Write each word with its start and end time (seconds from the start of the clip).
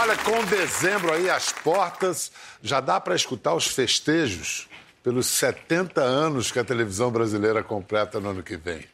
Olha, 0.00 0.16
com 0.16 0.44
dezembro 0.44 1.12
aí 1.12 1.28
às 1.28 1.50
portas, 1.50 2.30
já 2.62 2.78
dá 2.78 3.00
para 3.00 3.16
escutar 3.16 3.52
os 3.54 3.66
festejos 3.66 4.68
pelos 5.02 5.26
70 5.26 6.00
anos 6.00 6.52
que 6.52 6.58
a 6.60 6.64
televisão 6.64 7.10
brasileira 7.10 7.64
completa 7.64 8.20
no 8.20 8.30
ano 8.30 8.40
que 8.40 8.56
vem. 8.56 8.84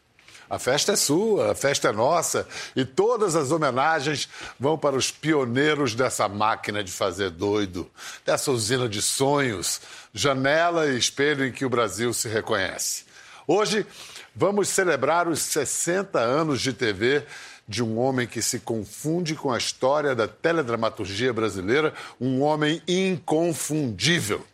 A 0.49 0.59
festa 0.59 0.93
é 0.93 0.97
sua, 0.97 1.53
a 1.53 1.55
festa 1.55 1.89
é 1.89 1.93
nossa 1.93 2.49
e 2.75 2.87
todas 2.87 3.37
as 3.37 3.51
homenagens 3.51 4.31
vão 4.59 4.79
para 4.79 4.97
os 4.97 5.11
pioneiros 5.11 5.95
dessa 5.95 6.27
máquina 6.27 6.83
de 6.83 6.91
fazer 6.91 7.29
doido, 7.29 7.91
dessa 8.25 8.51
usina 8.51 8.89
de 8.89 9.03
sonhos, 9.03 9.83
janela 10.15 10.87
e 10.87 10.97
espelho 10.97 11.45
em 11.45 11.53
que 11.53 11.67
o 11.67 11.71
Brasil 11.71 12.15
se 12.15 12.29
reconhece. 12.29 13.05
Hoje 13.47 13.87
vamos 14.35 14.71
celebrar 14.71 15.29
os 15.29 15.41
60 15.41 16.19
anos 16.19 16.63
de 16.63 16.73
TV 16.73 17.27
de 17.67 17.83
um 17.83 17.99
homem 17.99 18.27
que 18.27 18.43
se 18.43 18.61
confunde 18.61 19.35
com 19.35 19.53
a 19.53 19.59
história 19.59 20.15
da 20.15 20.29
teledramaturgia 20.29 21.33
brasileira, 21.33 21.95
um 22.21 22.43
homem 22.43 22.83
inconfundível. 22.87 24.45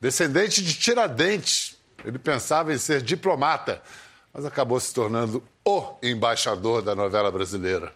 Descendente 0.00 0.62
de 0.62 0.74
Tiradentes, 0.74 1.76
ele 2.04 2.18
pensava 2.18 2.72
em 2.72 2.78
ser 2.78 3.02
diplomata, 3.02 3.82
mas 4.32 4.44
acabou 4.44 4.78
se 4.78 4.94
tornando 4.94 5.42
o 5.64 5.94
embaixador 6.02 6.82
da 6.82 6.94
novela 6.94 7.30
brasileira. 7.30 7.92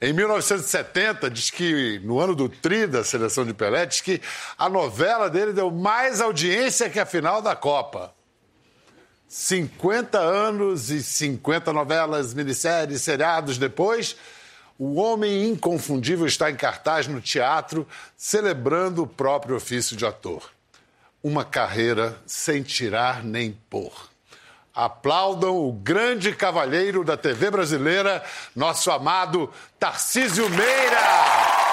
Em 0.00 0.12
1970, 0.12 1.28
diz 1.28 1.50
que 1.50 2.00
no 2.04 2.20
ano 2.20 2.34
do 2.34 2.48
tri 2.48 2.86
da 2.86 3.02
seleção 3.02 3.44
de 3.44 3.52
Pelé, 3.52 3.84
diz 3.84 4.00
que 4.00 4.20
a 4.56 4.68
novela 4.68 5.28
dele 5.28 5.52
deu 5.52 5.72
mais 5.72 6.20
audiência 6.20 6.88
que 6.88 7.00
a 7.00 7.06
final 7.06 7.42
da 7.42 7.56
Copa. 7.56 8.14
50 9.28 10.18
anos 10.18 10.90
e 10.90 11.02
50 11.02 11.70
novelas, 11.70 12.32
minisséries, 12.32 13.02
seriados 13.02 13.58
depois, 13.58 14.16
o 14.78 14.94
homem 14.94 15.50
inconfundível 15.50 16.26
está 16.26 16.50
em 16.50 16.56
cartaz 16.56 17.06
no 17.06 17.20
teatro, 17.20 17.86
celebrando 18.16 19.02
o 19.02 19.06
próprio 19.06 19.56
ofício 19.56 19.94
de 19.94 20.06
ator. 20.06 20.50
Uma 21.22 21.44
carreira 21.44 22.16
sem 22.24 22.62
tirar 22.62 23.22
nem 23.22 23.52
pôr. 23.68 23.92
Aplaudam 24.74 25.56
o 25.56 25.72
grande 25.72 26.32
cavalheiro 26.32 27.04
da 27.04 27.16
TV 27.16 27.50
brasileira, 27.50 28.24
nosso 28.54 28.90
amado 28.90 29.52
Tarcísio 29.78 30.48
Meira! 30.48 31.68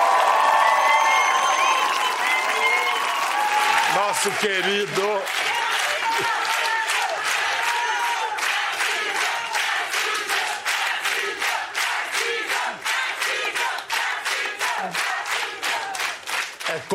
Nosso 3.96 4.30
querido 4.40 5.22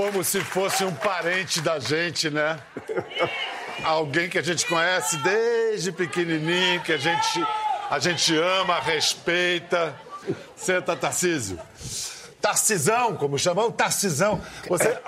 como 0.00 0.24
se 0.24 0.40
fosse 0.40 0.82
um 0.82 0.94
parente 0.94 1.60
da 1.60 1.78
gente, 1.78 2.30
né? 2.30 2.58
Alguém 3.84 4.30
que 4.30 4.38
a 4.38 4.42
gente 4.42 4.64
conhece 4.64 5.18
desde 5.18 5.92
pequenininho, 5.92 6.80
que 6.80 6.94
a 6.94 6.96
gente, 6.96 7.46
a 7.90 7.98
gente 7.98 8.34
ama, 8.34 8.80
respeita. 8.80 9.94
Senta, 10.56 10.96
Tarcísio. 10.96 11.58
Tarcisão, 12.40 13.14
como 13.14 13.38
chamam? 13.38 13.70
Tarcisão. 13.70 14.40
Você 14.70 14.98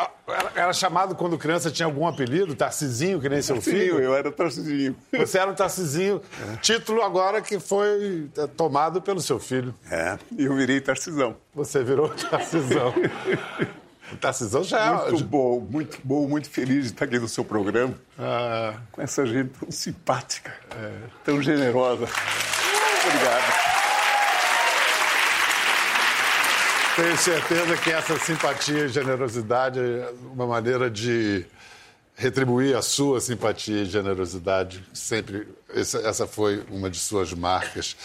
era 0.55 0.75
chamado 0.75 1.15
quando 1.15 1.39
criança, 1.39 1.71
tinha 1.71 1.87
algum 1.87 2.07
apelido? 2.07 2.55
Tarcisinho, 2.55 3.19
que 3.19 3.31
nem 3.31 3.41
seu 3.41 3.63
filho? 3.63 3.99
eu 3.99 4.15
era 4.15 4.31
Tarcisinho. 4.31 4.95
Você 5.11 5.39
era 5.39 5.51
o 5.51 5.55
Tarcisinho. 5.55 6.21
É. 6.53 6.57
Título 6.57 7.01
agora 7.01 7.41
que 7.41 7.59
foi 7.59 8.29
é, 8.37 8.47
tomado 8.47 9.01
pelo 9.01 9.23
seu 9.23 9.39
filho. 9.39 9.75
É, 9.91 10.19
e 10.37 10.45
eu 10.45 10.55
virei 10.55 10.83
Tarcisão. 10.83 11.35
Você 11.55 11.83
virou 11.83 12.11
Tarcisão. 12.11 12.93
O 14.13 14.17
Tarcisão 14.17 14.63
já 14.63 14.79
é. 14.79 15.11
Muito 15.11 15.25
bom, 15.25 15.61
muito 15.61 15.99
bom, 16.05 16.29
muito 16.29 16.51
feliz 16.51 16.85
de 16.85 16.93
estar 16.93 17.07
aqui 17.07 17.19
no 17.19 17.29
seu 17.29 17.45
programa. 17.45 17.95
Ah. 18.19 18.75
Com 18.93 19.01
essa 19.01 19.25
gente 19.27 19.51
tão 19.59 19.71
simpática, 19.71 20.53
é. 20.77 20.93
tão 21.25 21.43
generosa. 21.43 22.07
Obrigado. 23.07 23.73
Tenho 26.95 27.17
certeza 27.17 27.77
que 27.79 27.91
essa 27.91 28.19
simpatia 28.19 28.85
e 28.85 28.89
generosidade 28.89 29.81
é 29.81 30.13
uma 30.31 30.47
maneira 30.47 30.91
de 30.91 31.47
retribuir 32.15 32.77
a 32.77 32.83
sua 32.83 33.19
simpatia 33.19 33.83
e 33.83 33.87
generosidade. 33.87 34.85
Sempre, 34.93 35.49
essa 35.75 36.27
foi 36.27 36.63
uma 36.71 36.91
de 36.91 36.99
suas 36.99 37.33
marcas. 37.33 37.97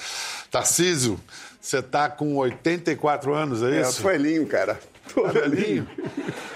Tarcísio, 0.50 1.20
você 1.60 1.80
está 1.80 2.10
com 2.10 2.38
84 2.38 3.34
anos, 3.34 3.62
é, 3.62 3.66
é 3.66 3.70
isso? 3.70 3.76
É, 3.76 3.82
eu 3.82 3.92
sou 3.92 4.12
velhinho, 4.12 4.48
cara. 4.48 4.80
Tô 5.14 5.28
velhinho. 5.28 5.88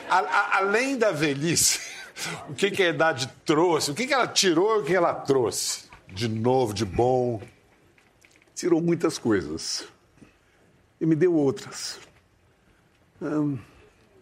A, 0.09 0.19
a, 0.19 0.57
além 0.57 0.97
da 0.97 1.11
velhice, 1.11 1.79
o 2.49 2.53
que, 2.53 2.71
que 2.71 2.83
a 2.83 2.89
idade 2.89 3.29
trouxe? 3.45 3.91
O 3.91 3.95
que, 3.95 4.07
que 4.07 4.13
ela 4.13 4.27
tirou 4.27 4.77
e 4.77 4.79
o 4.81 4.83
que 4.83 4.95
ela 4.95 5.13
trouxe? 5.13 5.89
De 6.07 6.27
novo, 6.27 6.73
de 6.73 6.85
bom? 6.85 7.41
Tirou 8.55 8.81
muitas 8.81 9.17
coisas. 9.17 9.85
E 10.99 11.05
me 11.05 11.15
deu 11.15 11.33
outras. 11.33 11.99
Hum, 13.21 13.57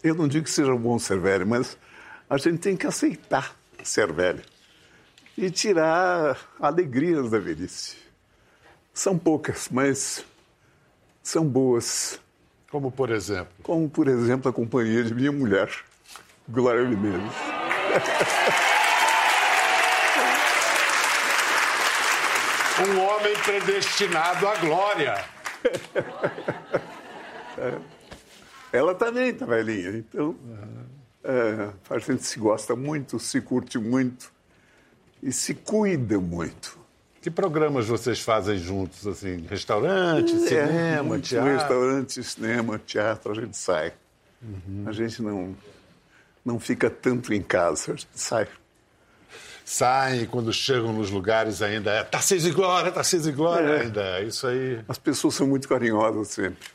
eu 0.04 0.14
não 0.16 0.28
digo 0.28 0.46
que 0.46 0.52
seja 0.52 0.76
bom 0.76 1.00
ser 1.00 1.20
velho, 1.20 1.48
mas 1.48 1.78
a 2.30 2.38
gente 2.38 2.60
tem 2.60 2.78
que 2.78 2.86
aceitar 2.86 3.56
ser 3.84 4.12
velho 4.12 4.44
e 5.38 5.50
tirar 5.50 6.38
alegrias 6.60 7.30
da 7.30 7.40
velhice. 7.40 7.98
São 8.94 9.18
poucas, 9.18 9.70
mas 9.72 10.26
são 11.24 11.46
boas. 11.46 12.20
Como 12.70 12.92
por 12.92 13.10
exemplo? 13.10 13.54
Como 13.64 13.90
por 13.90 14.08
exemplo 14.08 14.50
a 14.50 14.54
companhia 14.54 15.04
de 15.04 15.14
minha 15.14 15.32
mulher, 15.32 15.70
Glória 16.48 16.84
Menezes. 16.84 17.20
um 22.88 23.02
homem 23.02 23.34
predestinado 23.44 24.48
à 24.48 24.56
glória. 24.56 25.16
Ela 28.72 28.96
também 28.96 29.30
está 29.30 29.46
velhinha, 29.46 29.98
então 29.98 30.36
é, 31.24 31.70
a 31.90 32.00
gente 32.00 32.24
se 32.24 32.40
gosta 32.40 32.76
muito, 32.76 33.20
se 33.20 33.42
curte 33.42 33.78
muito 33.78 34.32
e 35.22 35.34
se 35.34 35.54
cuida 35.54 36.18
muito. 36.20 36.79
Que 37.22 37.30
programas 37.30 37.88
vocês 37.88 38.22
fazem 38.22 38.58
juntos, 38.58 39.06
assim? 39.06 39.46
Restaurante, 39.50 40.34
é, 40.34 40.48
cinema, 40.48 41.20
teatro? 41.20 41.52
Restaurante, 41.52 42.24
cinema, 42.24 42.80
teatro, 42.80 43.32
a 43.32 43.36
gente 43.36 43.58
sai. 43.58 43.94
Uhum. 44.42 44.86
A 44.86 44.92
gente 44.94 45.22
não, 45.22 45.56
não 46.46 46.60
fica 46.60 46.90
tanto 46.90 47.34
em 47.34 47.42
casa, 47.42 47.92
a 47.92 47.96
gente 47.96 48.08
sai. 48.14 48.48
Saem 49.66 50.26
quando 50.26 50.52
chegam 50.54 50.94
nos 50.94 51.12
lugares 51.12 51.62
ainda 51.62 51.92
é 51.92 52.04
Tarcísio 52.04 52.50
e 52.50 52.54
Glória, 52.54 52.92
Tarcísio 52.92 53.30
e 53.30 53.34
Glória, 53.34 53.68
é. 53.68 53.82
ainda 53.82 54.02
é 54.02 54.24
isso 54.24 54.48
aí. 54.48 54.80
As 54.88 54.98
pessoas 54.98 55.36
são 55.36 55.46
muito 55.46 55.68
carinhosas 55.68 56.30
sempre. 56.30 56.70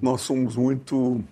Nós 0.00 0.22
somos 0.22 0.56
muito 0.56 1.22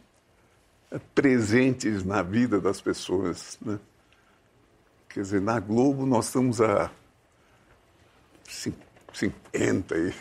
é, 0.92 1.00
presentes 1.14 2.04
na 2.04 2.22
vida 2.22 2.60
das 2.60 2.80
pessoas, 2.80 3.58
né? 3.64 3.78
Quer 5.08 5.20
dizer, 5.22 5.40
na 5.40 5.58
Globo 5.58 6.04
nós 6.04 6.26
estamos 6.26 6.60
a 6.60 6.90
50 8.48 9.96
e... 9.96 10.14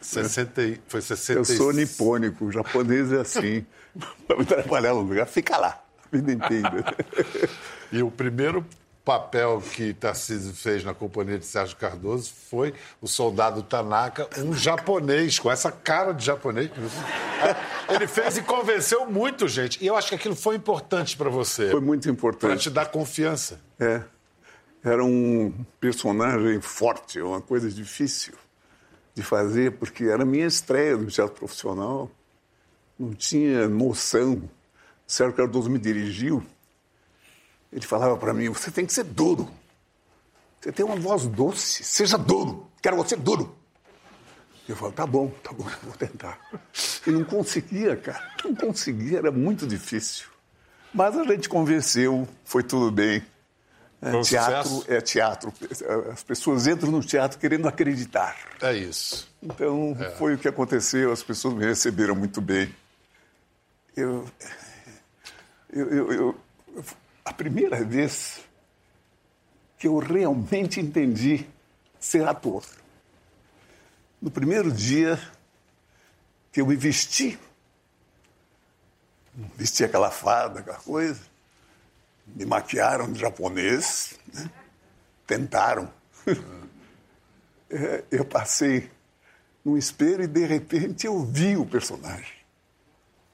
60, 0.00 0.80
foi 0.86 1.02
60 1.02 1.38
Eu 1.38 1.44
sou 1.44 1.72
nipônico, 1.72 2.46
o 2.46 2.52
japonês 2.52 3.12
é 3.12 3.20
assim. 3.20 3.66
Para 4.26 4.44
trabalhar 4.44 4.94
no 4.94 5.00
lugar, 5.00 5.26
fica 5.26 5.58
lá, 5.58 5.82
a 6.04 6.16
vida 6.16 6.32
inteira. 6.32 6.84
e 7.92 8.02
o 8.02 8.10
primeiro 8.10 8.64
papel 9.04 9.62
que 9.72 9.94
Tarcísio 9.94 10.52
fez 10.52 10.84
na 10.84 10.92
companhia 10.92 11.38
de 11.38 11.46
Sérgio 11.46 11.76
Cardoso 11.76 12.30
foi 12.50 12.74
o 13.00 13.06
soldado 13.06 13.62
Tanaka, 13.62 14.28
um 14.38 14.52
japonês, 14.54 15.38
com 15.38 15.50
essa 15.50 15.72
cara 15.72 16.12
de 16.12 16.24
japonês. 16.24 16.70
Ele 17.88 18.06
fez 18.06 18.36
e 18.36 18.42
convenceu 18.42 19.06
muito 19.06 19.48
gente. 19.48 19.82
E 19.82 19.86
eu 19.86 19.96
acho 19.96 20.08
que 20.08 20.14
aquilo 20.14 20.36
foi 20.36 20.56
importante 20.56 21.16
para 21.16 21.30
você. 21.30 21.70
Foi 21.70 21.80
muito 21.80 22.08
importante. 22.08 22.50
Para 22.50 22.56
te 22.58 22.70
dar 22.70 22.86
confiança. 22.86 23.60
É 23.80 24.02
era 24.84 25.04
um 25.04 25.52
personagem 25.80 26.60
forte, 26.60 27.20
uma 27.20 27.40
coisa 27.40 27.70
difícil 27.70 28.34
de 29.14 29.22
fazer, 29.22 29.72
porque 29.72 30.04
era 30.04 30.22
a 30.22 30.26
minha 30.26 30.46
estreia 30.46 30.96
no 30.96 31.06
teatro 31.06 31.34
profissional. 31.34 32.10
Não 32.98 33.12
tinha 33.12 33.68
noção. 33.68 34.48
Sérgio 35.06 35.36
Cardoso 35.36 35.68
me 35.70 35.78
dirigiu. 35.78 36.44
Ele 37.72 37.84
falava 37.84 38.16
para 38.16 38.32
mim: 38.32 38.48
você 38.48 38.70
tem 38.70 38.86
que 38.86 38.92
ser 38.92 39.04
duro. 39.04 39.48
Você 40.60 40.72
tem 40.72 40.84
uma 40.84 40.96
voz 40.96 41.26
doce, 41.26 41.84
seja 41.84 42.16
duro. 42.16 42.68
Quero 42.82 42.96
você 42.96 43.16
duro. 43.16 43.54
Eu 44.68 44.76
falava: 44.76 44.96
tá 44.96 45.06
bom, 45.06 45.28
tá 45.42 45.52
bom, 45.52 45.64
vou 45.82 45.94
tentar. 45.94 46.38
E 47.06 47.10
não 47.10 47.24
conseguia, 47.24 47.96
cara. 47.96 48.32
Não 48.44 48.54
conseguia, 48.54 49.18
era 49.18 49.32
muito 49.32 49.66
difícil. 49.66 50.26
Mas 50.92 51.16
a 51.16 51.24
gente 51.24 51.48
convenceu, 51.48 52.26
foi 52.44 52.62
tudo 52.62 52.90
bem. 52.90 53.22
É, 54.00 54.22
teatro 54.22 54.68
sucesso? 54.68 54.92
é 54.92 55.00
teatro. 55.00 55.52
As 56.12 56.22
pessoas 56.22 56.66
entram 56.66 56.90
no 56.90 57.00
teatro 57.00 57.38
querendo 57.38 57.66
acreditar. 57.66 58.36
É 58.62 58.72
isso. 58.72 59.28
Então, 59.42 59.96
é. 59.98 60.10
foi 60.10 60.34
o 60.34 60.38
que 60.38 60.46
aconteceu. 60.46 61.12
As 61.12 61.22
pessoas 61.22 61.54
me 61.54 61.64
receberam 61.64 62.14
muito 62.14 62.40
bem. 62.40 62.72
eu, 63.96 64.24
eu, 65.70 65.88
eu, 65.88 66.12
eu, 66.12 66.38
a 67.24 67.32
primeira 67.32 67.84
vez 67.84 68.40
que 69.78 69.88
eu 69.88 69.98
realmente 69.98 70.80
entendi 70.80 71.46
ser 71.98 72.26
ator. 72.26 72.64
No 74.20 74.30
primeiro 74.30 74.70
dia 74.72 75.20
que 76.52 76.60
eu 76.60 76.66
me 76.66 76.74
vesti, 76.74 77.38
vesti 79.56 79.84
aquela 79.84 80.10
fada, 80.10 80.60
aquela 80.60 80.78
coisa, 80.78 81.20
me 82.34 82.44
maquiaram 82.44 83.10
de 83.12 83.20
japonês, 83.20 84.18
né? 84.32 84.50
tentaram. 85.26 85.90
É, 87.70 88.02
eu 88.10 88.24
passei 88.24 88.90
no 89.62 89.76
espelho 89.76 90.24
e 90.24 90.26
de 90.26 90.46
repente 90.46 91.06
eu 91.06 91.22
vi 91.22 91.54
o 91.54 91.66
personagem. 91.66 92.32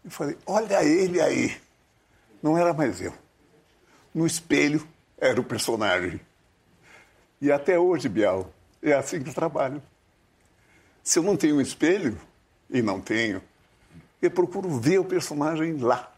Eu 0.04 0.10
falei, 0.10 0.36
olha 0.44 0.82
ele 0.82 1.20
aí. 1.20 1.56
Não 2.42 2.58
era 2.58 2.74
mais 2.74 3.00
eu. 3.00 3.14
No 4.12 4.26
espelho 4.26 4.84
era 5.16 5.40
o 5.40 5.44
personagem. 5.44 6.20
E 7.40 7.52
até 7.52 7.78
hoje, 7.78 8.08
Bial, 8.08 8.52
é 8.82 8.92
assim 8.92 9.22
que 9.22 9.28
eu 9.28 9.34
trabalho. 9.34 9.80
Se 11.04 11.20
eu 11.20 11.22
não 11.22 11.36
tenho 11.36 11.58
um 11.58 11.60
espelho, 11.60 12.20
e 12.70 12.82
não 12.82 13.00
tenho, 13.00 13.42
eu 14.20 14.30
procuro 14.30 14.68
ver 14.78 14.98
o 14.98 15.04
personagem 15.04 15.76
lá. 15.76 16.13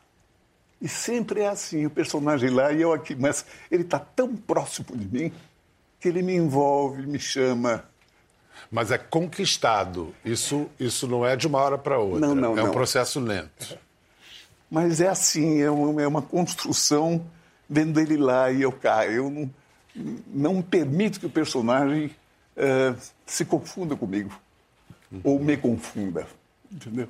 E 0.81 0.89
sempre 0.89 1.41
é 1.41 1.49
assim, 1.49 1.87
o 1.87 1.91
personagem 1.91 2.51
lá 2.51 2.73
e 2.73 2.83
eu 2.83 2.93
aqui. 2.93 3.15
Mas 3.15 3.45
ele 3.71 3.83
está 3.83 3.99
tão 3.99 4.37
próximo 4.37 4.97
de 4.97 5.07
mim 5.07 5.33
que 5.99 6.09
ele 6.09 6.23
me 6.23 6.35
envolve, 6.35 7.07
me 7.07 7.19
chama. 7.19 7.85
Mas 8.71 8.91
é 8.91 8.99
conquistado. 8.99 10.15
Isso, 10.25 10.69
isso 10.79 11.07
não 11.07 11.25
é 11.25 11.37
de 11.37 11.47
uma 11.47 11.59
hora 11.59 11.79
para 11.79 11.99
outra. 11.99 12.21
Não, 12.21 12.35
não, 12.35 12.59
é 12.59 12.63
um 12.63 12.67
não. 12.67 12.73
processo 12.73 13.21
lento. 13.21 13.79
Mas 14.71 15.01
é 15.01 15.09
assim, 15.09 15.61
é 15.61 15.71
uma, 15.71 16.03
é 16.03 16.07
uma 16.07 16.23
construção 16.23 17.25
vendo 17.69 18.01
ele 18.01 18.17
lá 18.17 18.51
e 18.51 18.63
eu 18.63 18.73
cá. 18.73 19.07
Eu 19.07 19.31
não, 19.31 19.51
não 20.27 20.63
permito 20.63 21.21
que 21.21 21.27
o 21.27 21.31
personagem 21.31 22.15
eh, 22.57 22.95
se 23.25 23.45
confunda 23.45 23.97
comigo. 23.97 24.39
Ou 25.23 25.39
me 25.39 25.57
confunda. 25.57 26.27
Entendeu? 26.71 27.09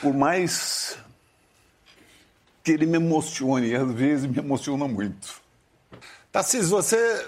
Por 0.00 0.14
mais 0.14 0.98
que 2.68 2.72
ele 2.72 2.84
me 2.84 2.96
emocione, 2.98 3.74
às 3.74 3.90
vezes 3.92 4.26
me 4.26 4.38
emociona 4.38 4.86
muito. 4.86 5.40
Tarcísio, 6.30 6.68
você. 6.68 7.26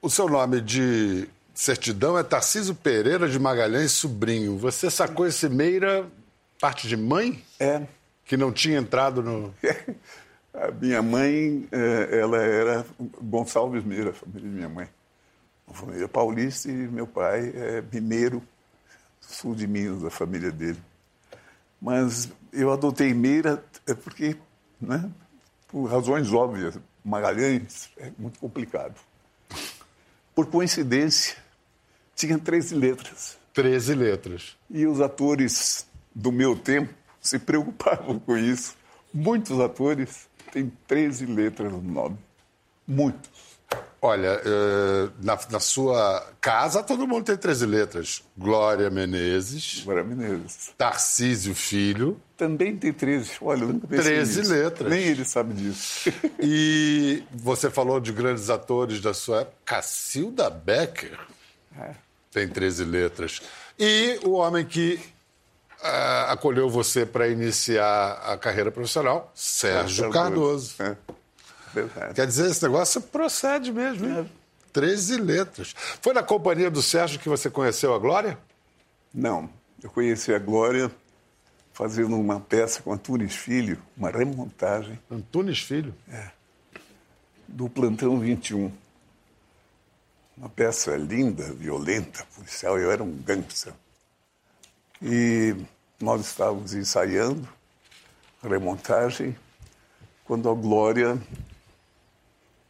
O 0.00 0.08
seu 0.08 0.26
nome 0.26 0.62
de 0.62 1.28
certidão 1.52 2.18
é 2.18 2.22
Tarcísio 2.22 2.74
Pereira 2.74 3.28
de 3.28 3.38
Magalhães 3.38 3.92
Sobrinho. 3.92 4.56
Você 4.56 4.90
sacou 4.90 5.26
esse 5.26 5.50
Meira 5.50 6.06
parte 6.58 6.88
de 6.88 6.96
mãe? 6.96 7.44
É. 7.58 7.82
Que 8.24 8.38
não 8.38 8.50
tinha 8.50 8.78
entrado 8.78 9.22
no. 9.22 9.54
A 10.54 10.70
minha 10.72 11.02
mãe, 11.02 11.68
eh, 11.70 12.18
ela 12.18 12.38
era 12.38 12.86
Gonçalves 13.22 13.84
Meira, 13.84 14.10
a 14.10 14.14
família 14.14 14.48
de 14.48 14.56
minha 14.56 14.68
mãe. 14.68 14.88
Uma 15.66 15.76
família 15.76 16.08
paulista 16.08 16.68
e 16.68 16.72
meu 16.72 17.06
pai 17.06 17.52
é 17.54 17.84
mineiro, 17.92 18.42
sul 19.20 19.54
de 19.54 19.66
Minas, 19.66 20.04
a 20.04 20.10
família 20.10 20.50
dele. 20.50 20.80
Mas 21.80 22.30
eu 22.52 22.72
adotei 22.72 23.14
Meira 23.14 23.62
é 23.86 23.94
porque, 23.94 24.36
né, 24.80 25.10
por 25.68 25.84
razões 25.84 26.32
óbvias, 26.32 26.78
Magalhães 27.04 27.90
é 27.96 28.10
muito 28.18 28.38
complicado. 28.38 28.94
Por 30.34 30.46
coincidência, 30.46 31.36
tinha 32.14 32.38
13 32.38 32.74
letras. 32.74 33.38
13 33.54 33.94
letras. 33.94 34.56
E 34.68 34.86
os 34.86 35.00
atores 35.00 35.86
do 36.14 36.30
meu 36.30 36.56
tempo 36.56 36.92
se 37.20 37.38
preocupavam 37.38 38.18
com 38.18 38.36
isso. 38.36 38.76
Muitos 39.12 39.58
atores 39.60 40.28
têm 40.52 40.72
13 40.86 41.26
letras 41.26 41.72
no 41.72 41.80
nome. 41.80 42.18
Muitos. 42.86 43.30
Olha, 44.02 44.40
eh, 44.42 45.10
na, 45.22 45.38
na 45.50 45.60
sua 45.60 46.26
casa 46.40 46.82
todo 46.82 47.06
mundo 47.06 47.24
tem 47.26 47.36
13 47.36 47.66
letras. 47.66 48.22
Glória 48.36 48.88
Menezes, 48.88 49.80
Agora, 49.82 50.02
Menezes. 50.02 50.72
Tarcísio 50.78 51.54
Filho 51.54 52.18
Também 52.34 52.74
tem 52.78 52.94
13. 52.94 53.32
Olha, 53.42 53.62
eu 53.64 53.68
nunca 53.68 53.86
pensei 53.86 54.14
13 54.14 54.40
nisso. 54.40 54.52
letras. 54.54 54.88
Nem 54.90 55.02
ele 55.02 55.24
sabe 55.26 55.52
disso. 55.52 56.10
e 56.40 57.22
você 57.30 57.68
falou 57.70 58.00
de 58.00 58.10
grandes 58.10 58.48
atores 58.48 59.02
da 59.02 59.12
sua 59.12 59.42
época. 59.42 59.56
Cacilda 59.66 60.48
Becker 60.48 61.18
É. 61.78 61.90
tem 62.32 62.48
13 62.48 62.84
letras. 62.84 63.42
E 63.78 64.18
o 64.24 64.30
homem 64.32 64.64
que 64.64 64.98
ah, 65.82 66.32
acolheu 66.32 66.70
você 66.70 67.04
para 67.04 67.28
iniciar 67.28 68.12
a 68.24 68.36
carreira 68.38 68.70
profissional, 68.70 69.30
Sérgio 69.34 70.08
Cardoso. 70.10 70.74
É. 70.78 70.96
Verdade. 71.72 72.14
Quer 72.14 72.26
dizer, 72.26 72.50
esse 72.50 72.62
negócio 72.62 73.00
procede 73.00 73.72
mesmo, 73.72 74.06
É. 74.06 74.20
hein? 74.20 74.30
13 74.72 75.16
letras. 75.16 75.74
Foi 76.00 76.12
na 76.12 76.22
companhia 76.22 76.70
do 76.70 76.80
Sérgio 76.82 77.18
que 77.18 77.28
você 77.28 77.50
conheceu 77.50 77.92
a 77.94 77.98
Glória? 77.98 78.38
Não, 79.12 79.50
eu 79.82 79.90
conheci 79.90 80.32
a 80.32 80.38
Glória 80.38 80.90
fazendo 81.72 82.16
uma 82.16 82.38
peça 82.38 82.80
com 82.82 82.92
Antunes 82.92 83.34
Filho, 83.34 83.82
uma 83.96 84.10
remontagem 84.10 84.98
Antunes 85.10 85.60
Filho. 85.60 85.94
do 87.48 87.68
Plantão 87.68 88.18
21. 88.20 88.70
Uma 90.36 90.48
peça 90.48 90.96
linda, 90.96 91.52
violenta, 91.52 92.24
policial. 92.36 92.78
Eu 92.78 92.92
era 92.92 93.02
um 93.02 93.10
gangster. 93.10 93.72
E 95.02 95.56
nós 96.00 96.20
estávamos 96.26 96.74
ensaiando 96.74 97.46
a 98.42 98.46
remontagem 98.48 99.36
quando 100.24 100.48
a 100.48 100.54
Glória 100.54 101.20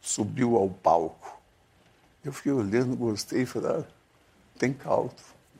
subiu 0.01 0.57
ao 0.57 0.69
palco. 0.69 1.39
Eu 2.23 2.33
fiquei 2.33 2.51
olhando, 2.51 2.95
gostei 2.95 3.43
e 3.43 3.45
falei, 3.45 3.71
ah, 3.71 3.85
tem 4.57 4.73
caldo. 4.73 5.15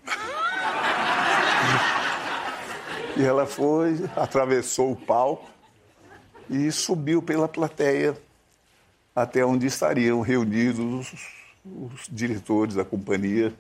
E 3.18 3.24
ela 3.24 3.46
foi, 3.46 3.98
atravessou 4.16 4.94
o 4.94 4.96
palco 4.96 5.50
e 6.50 6.72
subiu 6.72 7.22
pela 7.22 7.46
plateia 7.46 8.18
até 9.14 9.46
onde 9.46 9.68
estariam 9.68 10.22
reunidos 10.22 10.80
os, 10.80 11.94
os 11.94 12.08
diretores 12.10 12.76
da 12.76 12.86
companhia 12.86 13.54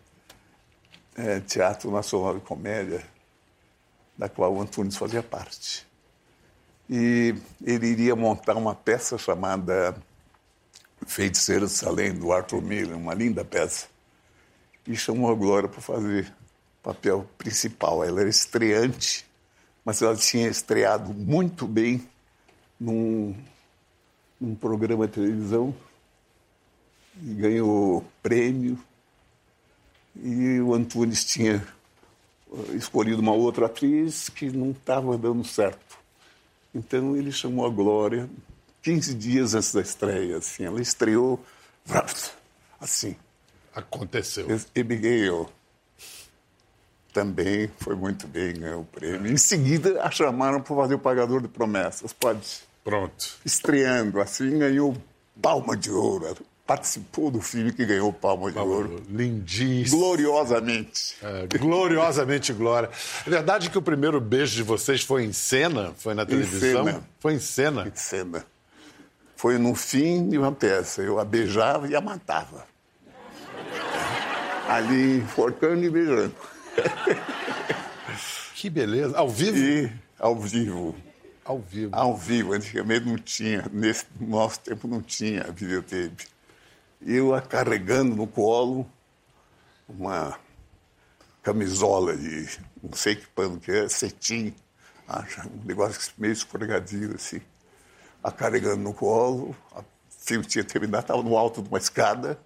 eh, 1.17 1.41
Teatro 1.41 1.91
Nacional 1.91 2.35
de 2.35 2.41
Comédia, 2.41 3.03
da 4.17 4.29
qual 4.29 4.53
o 4.53 4.61
Antunes 4.61 4.95
fazia 4.95 5.21
parte. 5.21 5.85
E 6.89 7.35
ele 7.63 7.87
iria 7.87 8.15
montar 8.15 8.55
uma 8.55 8.73
peça 8.73 9.17
chamada 9.17 9.95
Feiticeiro 11.11 11.65
de 11.65 11.73
Salem, 11.73 12.13
do 12.13 12.31
Arthur 12.31 12.61
Miller, 12.61 12.95
uma 12.95 13.13
linda 13.13 13.43
peça. 13.43 13.87
E 14.87 14.95
chamou 14.95 15.29
a 15.29 15.35
Glória 15.35 15.67
para 15.67 15.81
fazer 15.81 16.33
o 16.79 16.83
papel 16.83 17.27
principal. 17.37 18.01
Ela 18.01 18.21
era 18.21 18.29
estreante, 18.29 19.25
mas 19.83 20.01
ela 20.01 20.15
tinha 20.15 20.47
estreado 20.47 21.13
muito 21.13 21.67
bem 21.67 22.07
num, 22.79 23.35
num 24.39 24.55
programa 24.55 25.05
de 25.05 25.15
televisão 25.15 25.75
e 27.21 27.33
ganhou 27.33 28.05
prêmio. 28.23 28.79
E 30.15 30.61
o 30.61 30.73
Antunes 30.73 31.25
tinha 31.25 31.61
eh, 32.53 32.75
escolhido 32.75 33.21
uma 33.21 33.33
outra 33.33 33.65
atriz 33.65 34.29
que 34.29 34.49
não 34.49 34.71
estava 34.71 35.17
dando 35.17 35.43
certo. 35.43 35.99
Então 36.73 37.17
ele 37.17 37.33
chamou 37.33 37.65
a 37.65 37.69
Glória 37.69 38.29
15 38.81 39.13
dias 39.15 39.53
antes 39.53 39.73
da 39.73 39.81
estreia. 39.81 40.37
Assim, 40.37 40.65
ela 40.65 40.81
estreou 40.81 41.43
assim. 42.79 43.15
Aconteceu. 43.73 44.47
Abigail 44.77 45.49
também 47.13 47.69
foi 47.79 47.95
muito 47.95 48.27
bem, 48.27 48.53
ganhou 48.53 48.81
o 48.81 48.85
prêmio. 48.85 49.31
Em 49.31 49.37
seguida, 49.37 50.01
a 50.01 50.09
chamaram 50.09 50.61
para 50.61 50.75
fazer 50.75 50.95
o 50.95 50.99
Pagador 50.99 51.41
de 51.41 51.47
Promessas. 51.47 52.13
Pode. 52.13 52.61
Pronto. 52.83 53.37
Estreando 53.45 54.19
assim, 54.19 54.57
ganhou 54.57 54.95
Palma 55.41 55.75
de 55.77 55.91
Ouro. 55.91 56.35
Participou 56.65 57.29
do 57.29 57.41
filme 57.41 57.73
que 57.73 57.85
ganhou 57.85 58.13
Palma 58.13 58.51
de 58.51 58.57
Ouro. 58.57 59.03
Lindíssimo. 59.09 59.99
Gloriosamente. 59.99 61.15
É, 61.21 61.47
gloriosamente 61.57 62.53
glória. 62.53 62.89
É 63.27 63.29
verdade 63.29 63.69
que 63.69 63.77
o 63.77 63.81
primeiro 63.81 64.21
beijo 64.21 64.55
de 64.55 64.63
vocês 64.63 65.03
foi 65.03 65.25
em 65.25 65.33
cena? 65.33 65.93
Foi 65.97 66.13
na 66.13 66.25
televisão? 66.25 66.85
cena. 66.85 67.03
Foi 67.19 67.33
em 67.33 67.39
cena. 67.39 67.91
Que 67.91 67.99
cena. 67.99 68.45
Foi 69.41 69.57
no 69.57 69.73
fim 69.73 70.29
de 70.29 70.37
uma 70.37 70.51
peça. 70.51 71.01
Eu 71.01 71.17
a 71.17 71.25
beijava 71.25 71.87
e 71.87 71.95
a 71.95 71.99
matava. 71.99 72.63
Ali, 74.69 75.17
enforcando 75.17 75.83
e 75.83 75.89
beijando. 75.89 76.35
Que 78.53 78.69
beleza. 78.69 79.17
Ao 79.17 79.27
vivo? 79.27 79.57
E 79.57 79.91
ao 80.19 80.35
vivo. 80.35 80.95
Ao 81.43 81.57
vivo. 81.57 81.89
Ao 81.91 82.15
vivo, 82.15 82.53
antigamente 82.53 83.07
não 83.07 83.17
tinha, 83.17 83.65
nesse 83.73 84.05
nosso 84.19 84.59
tempo 84.59 84.87
não 84.87 85.01
tinha 85.01 85.45
videotape. 85.45 86.27
Eu 87.01 87.33
a 87.33 87.41
carregando 87.41 88.15
no 88.15 88.27
colo 88.27 88.87
uma 89.89 90.37
camisola 91.41 92.15
de 92.15 92.47
não 92.83 92.93
sei 92.93 93.15
que 93.15 93.25
pano 93.25 93.59
que 93.59 93.71
é, 93.71 93.89
cetim 93.89 94.53
um 95.09 95.65
negócio 95.65 96.13
meio 96.19 96.33
escorregadio, 96.33 97.15
assim. 97.15 97.41
A 98.23 98.31
carregando 98.31 98.77
no 98.77 98.93
colo, 98.93 99.55
o 99.75 99.83
filme 100.09 100.45
tinha 100.45 100.63
terminado, 100.63 101.03
estava 101.03 101.23
no 101.23 101.37
alto 101.37 101.61
de 101.61 101.69
uma 101.69 101.77
escada. 101.77 102.37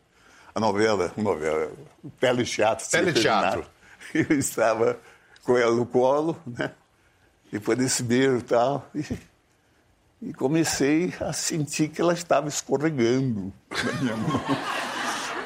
A 0.53 0.59
novela, 0.59 1.11
novela, 1.17 1.69
o 2.01 2.43
Teatro. 2.43 2.89
Teleteatro. 2.89 3.65
Eu 4.13 4.37
estava 4.37 4.97
com 5.43 5.57
ela 5.57 5.75
no 5.75 5.85
colo, 5.85 6.39
né? 6.45 6.71
Depois 7.51 7.77
desse 7.77 8.03
beijo 8.03 8.37
e 8.37 8.41
tal. 8.41 8.89
E, 8.95 9.19
e 10.21 10.33
comecei 10.33 11.13
a 11.19 11.33
sentir 11.33 11.89
que 11.89 12.01
ela 12.01 12.13
estava 12.13 12.47
escorregando 12.47 13.51
na 13.83 13.91
minha 14.01 14.15
mão. 14.15 14.41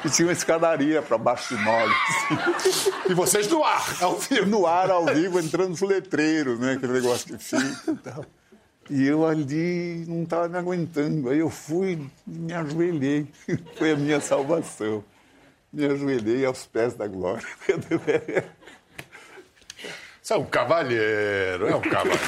E 0.04 0.08
tinha 0.08 0.26
uma 0.26 0.32
escadaria 0.32 1.02
para 1.02 1.18
baixo 1.18 1.54
de 1.54 1.62
nós. 1.62 1.92
E 3.08 3.14
vocês 3.14 3.48
no 3.48 3.62
ar, 3.62 3.96
ao 4.00 4.16
vivo. 4.16 4.46
No 4.46 4.66
ar, 4.66 4.90
ao 4.90 5.04
vivo, 5.06 5.38
entrando 5.38 5.70
nos 5.70 5.82
letreiros, 5.82 6.58
né? 6.58 6.72
Aquele 6.72 6.94
negócio 6.94 7.36
que 7.36 7.42
fica 7.42 7.90
e 7.90 7.96
tal. 7.96 8.24
E 8.90 9.06
eu 9.06 9.24
ali 9.24 10.04
não 10.08 10.24
estava 10.24 10.48
me 10.48 10.58
aguentando. 10.58 11.30
Aí 11.30 11.38
eu 11.38 11.48
fui 11.48 12.10
me 12.26 12.52
ajoelhei. 12.52 13.28
Foi 13.78 13.92
a 13.92 13.96
minha 13.96 14.20
salvação. 14.20 15.04
Me 15.72 15.86
ajoelhei 15.86 16.44
aos 16.44 16.66
pés 16.66 16.94
da 16.94 17.06
glória. 17.06 17.46
Você 20.20 20.34
é 20.34 20.36
um 20.36 20.44
cavalheiro, 20.44 21.68
é 21.68 21.76
um 21.76 21.80
cavalheiro. 21.80 22.20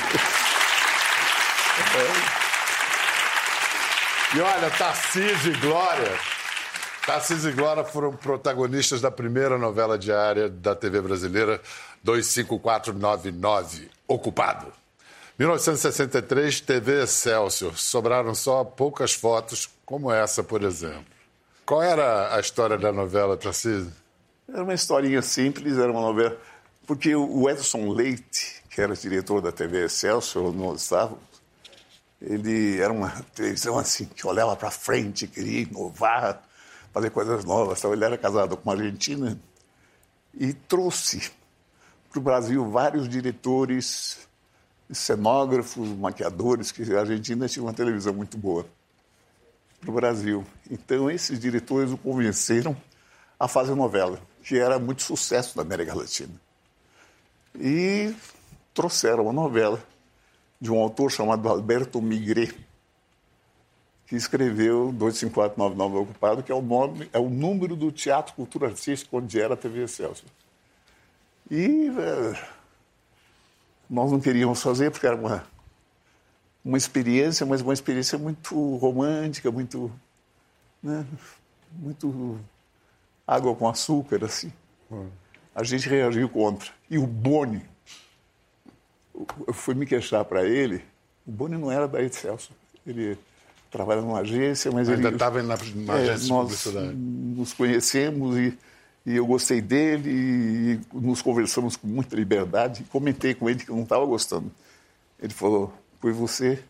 E 4.35 4.41
olha, 4.41 4.71
Tarcísio 4.71 5.53
e 5.53 5.57
Glória. 5.59 6.19
Tarcísio 7.05 7.51
e 7.51 7.53
Glória 7.53 7.85
foram 7.85 8.15
protagonistas 8.15 9.01
da 9.01 9.11
primeira 9.11 9.59
novela 9.59 9.99
diária 9.99 10.49
da 10.49 10.77
TV 10.77 11.01
brasileira 11.01 11.61
25499, 12.05 13.91
Ocupado. 14.07 14.82
1963, 15.39 16.61
TV 16.61 17.03
Excelsior. 17.03 17.77
Sobraram 17.79 18.35
só 18.35 18.65
poucas 18.65 19.15
fotos, 19.15 19.69
como 19.85 20.13
essa, 20.13 20.43
por 20.43 20.63
exemplo. 20.63 21.07
Qual 21.65 21.83
era 21.83 22.35
a 22.35 22.41
história 22.41 22.77
da 22.77 22.93
novela, 22.93 23.37
Tarcísio? 23.37 23.93
Era 24.49 24.63
uma 24.63 24.75
historinha 24.75 25.23
simples, 25.23 25.79
era 25.79 25.91
uma 25.91 26.01
novela. 26.01 26.39
Porque 26.87 27.15
o 27.15 27.49
Edson 27.49 27.91
Leite, 27.91 28.63
que 28.69 28.81
era 28.81 28.95
diretor 28.95 29.41
da 29.41 29.53
TV 29.53 29.87
Excelsior, 29.87 30.53
nós 30.53 30.83
estávamos, 30.83 31.21
ele 32.21 32.81
era 32.81 32.93
uma 32.93 33.11
televisão 33.35 33.79
assim, 33.79 34.05
que 34.05 34.27
olhava 34.27 34.55
para 34.55 34.71
frente, 34.71 35.27
queria 35.27 35.63
inovar, 35.63 36.43
fazer 36.93 37.11
coisas 37.11 37.45
novas. 37.45 37.79
Então, 37.79 37.93
ele 37.93 38.05
era 38.05 38.19
casado 38.19 38.57
com 38.57 38.71
uma 38.71 38.77
argentina 38.77 39.39
e 40.35 40.53
trouxe 40.53 41.31
para 42.11 42.19
o 42.19 42.23
Brasil 42.23 42.69
vários 42.71 43.09
diretores, 43.09 44.29
cenógrafos, 44.93 45.89
maquiadores, 45.89 46.71
que 46.71 46.83
a 46.95 47.01
Argentina 47.01 47.49
tinha 47.49 47.63
uma 47.63 47.73
televisão 47.73 48.13
muito 48.13 48.37
boa 48.37 48.67
para 49.81 49.91
o 49.91 49.95
Brasil. 49.95 50.45
Então, 50.71 51.11
esses 51.11 51.39
diretores 51.39 51.91
o 51.93 51.99
convenceram 51.99 52.77
a 53.39 53.49
fazer 53.49 53.75
novela, 53.75 54.21
que 54.43 54.59
era 54.59 54.79
muito 54.79 55.03
sucesso 55.03 55.57
na 55.57 55.63
América 55.63 55.95
Latina. 55.95 56.33
E 57.59 58.15
trouxeram 58.73 59.25
uma 59.25 59.33
novela 59.33 59.83
de 60.61 60.71
um 60.71 60.79
autor 60.79 61.11
chamado 61.11 61.49
Alberto 61.49 62.01
Migré, 62.01 62.53
que 64.07 64.15
escreveu 64.15 64.93
25499 64.93 65.97
Ocupado, 65.97 66.43
que 66.43 66.53
é 66.53 66.55
o 66.55 66.63
nome, 66.63 67.09
é 67.13 67.19
o 67.19 67.29
número 67.29 67.75
do 67.75 67.91
Teatro 67.91 68.35
Cultura 68.35 68.69
Artística 68.69 69.17
onde 69.17 69.41
era 69.41 69.55
a 69.55 69.57
TV 69.57 69.83
Excelsior. 69.85 70.31
E 71.51 71.89
é, 71.89 72.47
nós 73.93 74.11
não 74.11 74.19
queríamos 74.19 74.63
fazer 74.63 74.91
porque 74.91 75.07
era 75.07 75.15
uma, 75.15 75.45
uma 76.65 76.79
experiência, 76.79 77.45
mas 77.45 77.61
uma 77.61 77.75
experiência 77.75 78.17
muito 78.17 78.77
romântica, 78.77 79.51
muito, 79.51 79.93
né, 80.83 81.05
muito 81.71 82.41
água 83.27 83.55
com 83.55 83.69
açúcar, 83.69 84.25
assim. 84.25 84.51
Hum. 84.91 85.09
A 85.55 85.63
gente 85.63 85.87
reagiu 85.91 86.27
contra. 86.27 86.71
E 86.89 86.97
o 86.97 87.07
Boni, 87.07 87.63
eu 89.47 89.53
fui 89.53 89.75
me 89.75 89.85
queixar 89.85 90.25
para 90.25 90.43
ele, 90.43 90.83
o 91.27 91.31
Boni 91.31 91.59
não 91.59 91.71
era 91.71 91.87
da 91.87 92.03
Excelsior. 92.03 92.57
Ele 92.87 93.19
trabalha 93.71 94.01
numa 94.01 94.21
agência, 94.21 94.73
mas 94.73 94.89
Ainda 94.89 95.09
ele... 95.09 95.17
estava 95.17 95.43
na, 95.43 95.59
na 95.75 95.99
é, 95.99 96.11
agência 96.11 96.35
nós 96.35 96.49
de 96.49 96.57
publicidade. 96.57 96.95
nos 96.97 97.53
conhecemos 97.53 98.39
e, 98.39 98.59
e 99.05 99.17
eu 99.17 99.27
gostei 99.27 99.61
dele 99.61 100.11
e 100.11 100.81
nos 100.93 101.21
conversamos 101.21 101.77
com 101.77 101.87
muita 101.87 102.15
liberdade. 102.15 102.85
Comentei 102.85 103.35
com 103.35 103.51
ele 103.51 103.65
que 103.65 103.71
eu 103.71 103.77
não 103.77 103.83
estava 103.83 104.05
gostando. 104.05 104.51
Ele 105.19 105.33
falou, 105.33 105.73
pois 106.01 106.17
você 106.17 106.63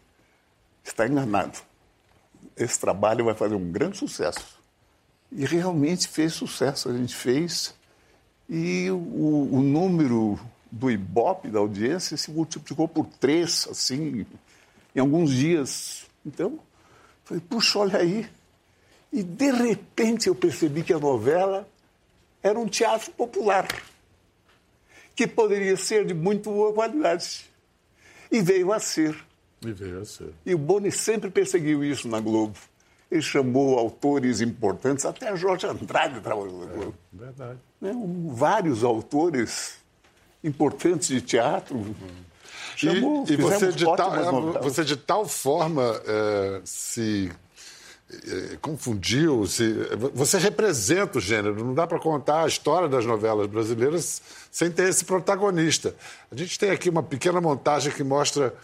está 0.82 1.06
enganado. 1.06 1.58
Esse 2.56 2.78
trabalho 2.80 3.24
vai 3.24 3.34
fazer 3.34 3.54
um 3.54 3.70
grande 3.70 3.98
sucesso. 3.98 4.58
E 5.30 5.44
realmente 5.44 6.08
fez 6.08 6.32
sucesso. 6.32 6.88
A 6.88 6.96
gente 6.96 7.14
fez 7.14 7.74
e 8.48 8.90
o, 8.90 9.48
o 9.50 9.62
número 9.62 10.38
do 10.70 10.90
Ibope, 10.90 11.48
da 11.48 11.58
audiência, 11.58 12.16
se 12.16 12.30
multiplicou 12.30 12.88
por 12.88 13.06
três, 13.06 13.66
assim, 13.70 14.26
em 14.94 15.00
alguns 15.00 15.30
dias. 15.30 16.06
Então, 16.24 16.58
falei, 17.24 17.42
puxa, 17.48 17.78
olha 17.78 17.98
aí. 17.98 18.28
E, 19.12 19.22
de 19.22 19.50
repente, 19.50 20.28
eu 20.28 20.34
percebi 20.34 20.82
que 20.82 20.92
a 20.92 20.98
novela 20.98 21.68
era 22.42 22.58
um 22.58 22.66
teatro 22.66 23.12
popular, 23.12 23.68
que 25.14 25.26
poderia 25.26 25.76
ser 25.76 26.04
de 26.04 26.14
muito 26.14 26.50
boa 26.50 26.72
qualidade. 26.72 27.50
E 28.30 28.40
veio 28.40 28.72
a 28.72 28.80
ser. 28.80 29.16
E 29.64 29.72
veio 29.72 30.00
a 30.00 30.04
ser. 30.04 30.32
E 30.44 30.54
o 30.54 30.58
Boni 30.58 30.90
sempre 30.90 31.30
perseguiu 31.30 31.84
isso 31.84 32.08
na 32.08 32.18
Globo. 32.18 32.58
Ele 33.11 33.20
chamou 33.20 33.78
autores 33.78 34.40
importantes, 34.40 35.04
até 35.04 35.37
Jorge 35.37 35.66
Andrade 35.66 36.20
trabalhou 36.20 36.66
na 36.66 36.72
Globo. 36.72 36.94
É, 37.14 37.25
verdade. 37.25 37.58
Né? 37.80 37.92
vários 38.28 38.82
autores 38.82 39.76
importantes 40.42 41.08
de 41.08 41.20
teatro. 41.20 41.94
Chamou, 42.75 43.25
e, 43.28 43.34
e 43.34 43.37
você, 43.37 43.70
de 43.70 43.84
tal, 43.84 44.62
você 44.62 44.84
de 44.84 44.96
tal 44.96 45.28
forma 45.28 46.00
é, 46.06 46.61
se 46.64 47.30
é, 47.30 47.34
confundiu, 48.61 49.47
se, 49.47 49.73
você 50.14 50.38
representa 50.38 51.19
o 51.19 51.21
gênero, 51.21 51.64
não 51.64 51.75
dá 51.75 51.87
para 51.87 51.99
contar 51.99 52.45
a 52.45 52.47
história 52.47 52.88
das 52.88 53.04
novelas 53.07 53.47
brasileiras 53.47 54.23
sem 54.50 54.71
ter 54.71 54.88
esse 54.88 55.04
protagonista. 55.04 55.95
A 56.31 56.37
gente 56.37 56.59
tem 56.59 56.71
aqui 56.71 56.88
uma 56.88 57.02
pequena 57.02 57.40
montagem 57.40 57.92
que 57.92 58.04
mostra 58.04 58.54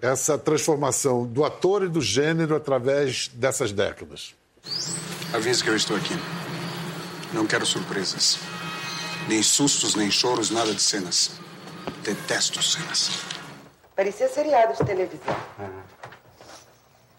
essa 0.00 0.38
transformação 0.38 1.26
do 1.26 1.44
ator 1.44 1.84
e 1.84 1.88
do 1.88 2.00
gênero 2.00 2.54
através 2.54 3.28
dessas 3.28 3.72
décadas. 3.72 4.34
Avise 5.32 5.62
que 5.62 5.70
eu 5.70 5.76
estou 5.76 5.96
aqui. 5.96 6.14
Não 7.32 7.46
quero 7.46 7.66
surpresas. 7.66 8.38
Nem 9.28 9.42
sustos, 9.42 9.94
nem 9.94 10.10
choros, 10.10 10.50
nada 10.50 10.72
de 10.72 10.80
cenas. 10.80 11.32
Detesto 12.02 12.62
cenas. 12.62 13.10
Parecia 13.94 14.28
seriado 14.28 14.74
de 14.74 14.84
televisão. 14.84 15.36
Uhum. 15.58 15.82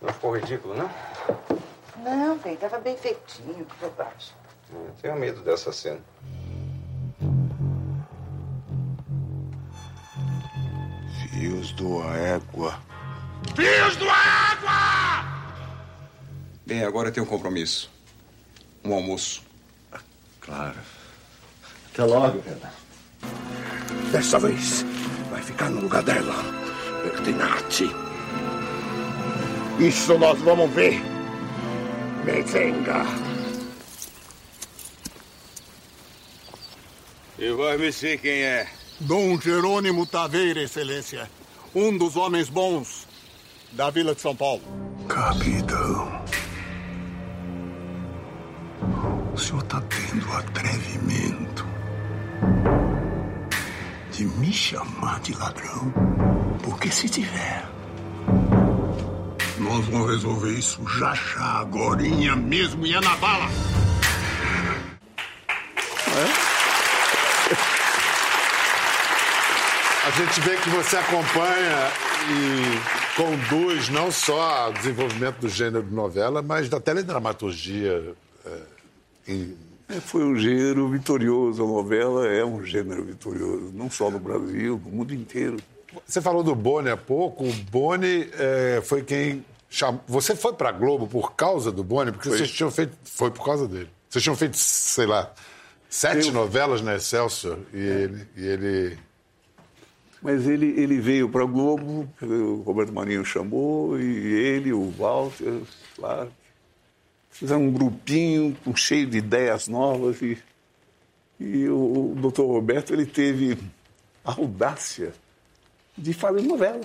Não 0.02 0.14
ficou 0.14 0.36
ridículo, 0.38 0.76
não? 0.76 0.90
Não, 2.04 2.38
bem, 2.38 2.56
tava 2.56 2.80
bem 2.80 2.96
feitinho, 2.96 3.66
que 3.66 3.76
bobagem. 3.82 4.34
Eu 4.72 4.94
tenho 5.02 5.16
medo 5.16 5.42
dessa 5.42 5.72
cena. 5.72 6.00
Fios 11.30 11.72
do 11.74 12.02
égua. 12.14 12.80
Fios 13.56 13.96
do 13.98 14.06
égua! 14.06 15.26
Bem, 16.66 16.84
agora 16.84 17.10
eu 17.10 17.14
tenho 17.14 17.26
um 17.26 17.30
compromisso. 17.30 17.90
Um 18.84 18.94
almoço. 18.94 19.44
Claro. 20.40 20.78
Até 21.92 22.04
logo, 22.04 22.42
Renan. 22.42 22.72
Dessa 24.12 24.40
vez, 24.40 24.84
vai 25.30 25.42
ficar 25.42 25.70
no 25.70 25.82
lugar 25.82 26.04
dela. 26.04 26.36
Pertinati. 27.04 27.90
Isso 29.80 30.18
nós 30.18 30.40
vamos 30.42 30.70
ver. 30.72 31.02
E 37.38 37.52
vai 37.52 37.78
me 37.78 37.92
ser 37.92 38.20
quem 38.20 38.44
é. 38.44 38.68
Dom 39.00 39.40
Jerônimo 39.40 40.06
Taveira, 40.06 40.62
Excelência. 40.62 41.30
Um 41.74 41.98
dos 41.98 42.16
homens 42.16 42.50
bons 42.50 43.08
da 43.72 43.90
Vila 43.90 44.14
de 44.14 44.22
São 44.22 44.36
Paulo. 44.36 44.62
Capitão. 45.08 46.22
O 49.34 49.38
senhor 49.38 49.64
está 49.64 49.82
tendo 49.82 50.32
atrevimento 50.34 51.66
de 54.12 54.26
me 54.26 54.52
chamar 54.52 55.22
de 55.22 55.34
ladrão? 55.38 55.94
Porque 56.62 56.92
se 56.92 57.08
tiver, 57.08 57.66
nós 59.70 59.86
vamos 59.86 60.10
resolver 60.10 60.52
isso 60.52 60.82
já 60.98 61.14
já, 61.14 61.60
agorinha 61.60 62.36
mesmo, 62.36 62.88
e 62.88 62.94
é 62.96 63.00
na 63.00 63.16
bala. 63.18 63.46
É? 66.18 66.50
A 70.08 70.12
gente 70.12 70.42
vê 70.42 70.58
que 70.58 70.70
você 70.72 70.98
acompanha 70.98 71.92
e 72.32 73.16
conduz 73.16 73.90
não 73.90 74.12
só 74.12 74.70
o 74.70 74.74
desenvolvimento 74.74 75.38
do 75.42 75.50
gênero 75.50 75.84
de 75.84 75.94
novela, 75.94 76.42
mas 76.42 76.68
da 76.68 76.80
teledramaturgia. 76.80 78.16
É, 78.44 78.58
em... 79.28 79.56
é, 79.88 80.00
foi 80.00 80.24
um 80.24 80.36
gênero 80.36 80.90
vitorioso. 80.90 81.64
A 81.64 81.68
novela 81.68 82.28
é 82.28 82.44
um 82.44 82.66
gênero 82.66 83.04
vitorioso, 83.04 83.72
não 83.76 83.92
só 83.92 84.10
no 84.10 84.20
Brasil, 84.20 84.82
no 84.84 84.92
mundo 84.92 85.14
inteiro. 85.14 85.58
Você 86.06 86.22
falou 86.22 86.44
do 86.44 86.56
Boni 86.56 86.90
há 86.90 86.98
pouco. 86.98 87.46
O 87.46 87.54
Boni 87.72 88.30
é, 88.34 88.82
foi 88.84 89.04
quem. 89.04 89.46
Você 90.08 90.36
foi 90.36 90.54
para 90.54 90.70
a 90.70 90.72
Globo 90.72 91.08
por 91.08 91.34
causa 91.34 91.72
do 91.72 91.84
Boni? 91.84 92.12
Porque 92.12 92.30
foi. 92.30 92.38
vocês 92.40 92.52
tinham 92.52 92.72
feito. 92.72 92.98
Foi 93.04 93.30
por 93.30 93.46
causa 93.46 93.68
dele. 93.68 93.90
Vocês 94.10 94.24
tinham 94.24 94.36
feito, 94.36 94.58
sei 94.58 95.06
lá, 95.06 95.32
sete 95.88 96.28
Eu... 96.28 96.34
novelas 96.34 96.82
na 96.82 96.96
Excelsior 96.96 97.60
e, 97.72 97.78
é. 97.78 97.82
ele, 97.82 98.28
e 98.36 98.48
ele. 98.48 98.98
Mas 100.22 100.48
ele, 100.48 100.68
ele 100.80 101.00
veio 101.00 101.30
para 101.30 101.44
a 101.44 101.46
Globo, 101.46 102.10
o 102.22 102.62
Roberto 102.62 102.92
Marinho 102.92 103.24
chamou, 103.24 103.98
e 103.98 104.04
ele, 104.04 104.74
o 104.74 104.90
Walter, 104.92 105.62
claro. 105.96 106.32
Fizeram 107.30 107.64
um 107.64 107.72
grupinho 107.72 108.58
cheio 108.76 109.08
de 109.08 109.18
ideias 109.18 109.70
novas 109.70 110.22
e, 110.22 110.38
e 111.40 111.70
o, 111.70 112.12
o 112.12 112.16
doutor 112.20 112.48
Roberto 112.48 112.92
ele 112.92 113.06
teve 113.06 113.58
a 114.26 114.32
audácia 114.32 115.14
de 115.98 116.14
fazer 116.14 116.42
novela. 116.42 116.82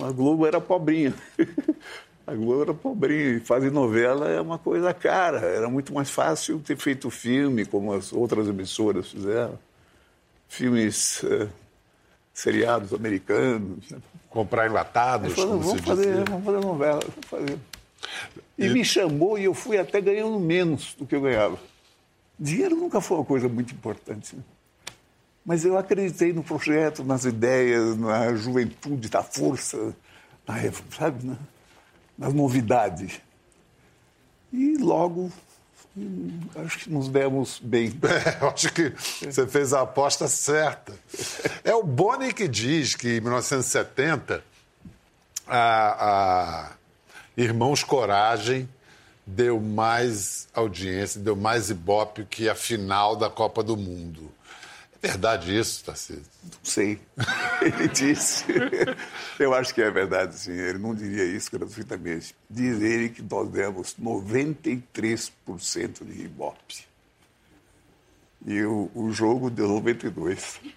A 0.00 0.12
Globo 0.12 0.46
era 0.46 0.60
pobrinha. 0.60 1.12
A 2.26 2.34
Globo 2.34 2.62
era 2.62 2.74
pobrinha. 2.74 3.36
E 3.36 3.40
fazer 3.40 3.70
novela 3.70 4.28
é 4.28 4.40
uma 4.40 4.58
coisa 4.58 4.94
cara. 4.94 5.40
Era 5.40 5.68
muito 5.68 5.92
mais 5.92 6.10
fácil 6.10 6.60
ter 6.60 6.76
feito 6.76 7.10
filme, 7.10 7.66
como 7.66 7.92
as 7.92 8.12
outras 8.12 8.46
emissoras 8.46 9.10
fizeram. 9.10 9.58
Filmes, 10.48 11.24
eh, 11.24 11.48
seriados 12.32 12.92
americanos. 12.92 13.90
Né? 13.90 13.98
Comprar 14.30 14.66
enlatados, 14.66 15.34
como 15.34 15.58
vamos 15.58 15.82
fazer, 15.82 16.24
Vamos 16.28 16.44
fazer 16.44 16.60
novela. 16.60 17.00
Vamos 17.00 17.26
fazer. 17.28 17.58
E, 18.56 18.66
e 18.66 18.70
me 18.70 18.84
chamou 18.84 19.38
e 19.38 19.44
eu 19.44 19.54
fui 19.54 19.78
até 19.78 20.00
ganhando 20.00 20.38
menos 20.38 20.94
do 20.94 21.06
que 21.06 21.14
eu 21.14 21.20
ganhava. 21.20 21.58
Dinheiro 22.38 22.76
nunca 22.76 23.00
foi 23.00 23.18
uma 23.18 23.24
coisa 23.24 23.48
muito 23.48 23.74
importante. 23.74 24.36
Né? 24.36 24.42
Mas 25.44 25.64
eu 25.64 25.76
acreditei 25.76 26.32
no 26.32 26.42
projeto, 26.42 27.02
nas 27.02 27.24
ideias, 27.24 27.96
na 27.96 28.34
juventude, 28.34 29.10
na 29.12 29.22
força, 29.22 29.94
na, 30.46 30.54
sabe, 30.96 31.26
na, 31.26 31.36
nas 32.16 32.32
novidades. 32.32 33.20
E 34.52 34.76
logo 34.76 35.32
acho 36.64 36.78
que 36.80 36.90
nos 36.90 37.08
demos 37.08 37.60
bem. 37.62 37.92
É, 38.02 38.46
acho 38.46 38.72
que 38.72 38.90
você 39.20 39.46
fez 39.46 39.72
a 39.72 39.82
aposta 39.82 40.28
certa. 40.28 40.94
É 41.64 41.74
o 41.74 41.82
Boni 41.82 42.32
que 42.32 42.48
diz 42.48 42.94
que 42.94 43.16
em 43.16 43.20
1970 43.20 44.42
a, 45.46 46.68
a 46.68 46.70
Irmãos 47.36 47.82
Coragem 47.82 48.68
deu 49.26 49.60
mais 49.60 50.48
audiência, 50.54 51.20
deu 51.20 51.36
mais 51.36 51.70
ibope 51.70 52.24
que 52.24 52.48
a 52.48 52.54
final 52.54 53.16
da 53.16 53.28
Copa 53.28 53.62
do 53.62 53.76
Mundo 53.76 54.30
verdade 55.02 55.58
isso, 55.58 55.84
Tarcísio? 55.84 56.22
Não 56.44 56.58
sei. 56.62 57.00
Ele 57.60 57.88
disse. 57.88 58.44
Eu 59.38 59.52
acho 59.52 59.74
que 59.74 59.82
é 59.82 59.90
verdade, 59.90 60.38
sim. 60.38 60.52
Ele 60.52 60.78
não 60.78 60.94
diria 60.94 61.24
isso 61.24 61.50
gratuitamente. 61.50 62.34
Diz 62.48 62.80
ele 62.80 63.08
que 63.08 63.22
nós 63.22 63.50
demos 63.50 63.96
93% 64.00 66.04
de 66.04 66.22
Ibope. 66.22 66.86
E 68.46 68.62
o, 68.62 68.90
o 68.94 69.12
jogo 69.12 69.50
deu 69.50 69.68
92%. 69.68 70.72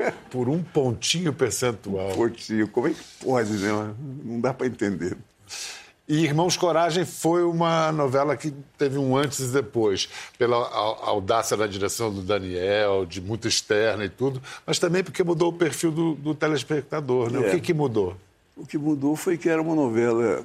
Por 0.30 0.48
um 0.48 0.62
pontinho 0.62 1.32
percentual. 1.32 2.12
Um 2.12 2.16
pontinho. 2.16 2.68
Como 2.68 2.88
é 2.88 2.90
que 2.90 3.04
pode, 3.20 3.52
né? 3.52 3.94
Não 4.24 4.40
dá 4.40 4.54
para 4.54 4.66
entender. 4.66 5.16
E 6.10 6.24
Irmãos 6.24 6.56
Coragem 6.56 7.04
foi 7.04 7.44
uma 7.44 7.92
novela 7.92 8.36
que 8.36 8.52
teve 8.76 8.98
um 8.98 9.16
antes 9.16 9.38
e 9.38 9.52
depois, 9.52 10.08
pela 10.36 10.56
audácia 10.56 11.56
da 11.56 11.68
direção 11.68 12.12
do 12.12 12.20
Daniel, 12.20 13.06
de 13.06 13.20
muito 13.20 13.46
externa 13.46 14.04
e 14.04 14.08
tudo, 14.08 14.42
mas 14.66 14.80
também 14.80 15.04
porque 15.04 15.22
mudou 15.22 15.50
o 15.50 15.52
perfil 15.52 15.92
do, 15.92 16.14
do 16.16 16.34
telespectador. 16.34 17.30
Né? 17.30 17.38
É. 17.38 17.46
O 17.46 17.50
que, 17.52 17.60
que 17.60 17.72
mudou? 17.72 18.16
O 18.56 18.66
que 18.66 18.76
mudou 18.76 19.14
foi 19.14 19.38
que 19.38 19.48
era 19.48 19.62
uma 19.62 19.76
novela 19.76 20.44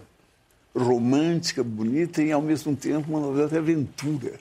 romântica, 0.75 1.63
bonita 1.63 2.21
e, 2.21 2.31
ao 2.31 2.43
mesmo 2.43 2.75
tempo, 2.75 3.09
uma 3.09 3.21
novela 3.21 3.49
de 3.49 3.57
aventura. 3.57 4.39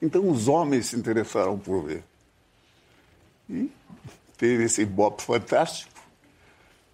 Então, 0.00 0.30
os 0.30 0.46
homens 0.46 0.86
se 0.86 0.96
interessaram 0.96 1.58
por 1.58 1.82
ver. 1.82 2.04
E 3.50 3.68
teve 4.38 4.62
esse 4.62 4.82
ibope 4.82 5.20
fantástico, 5.20 5.90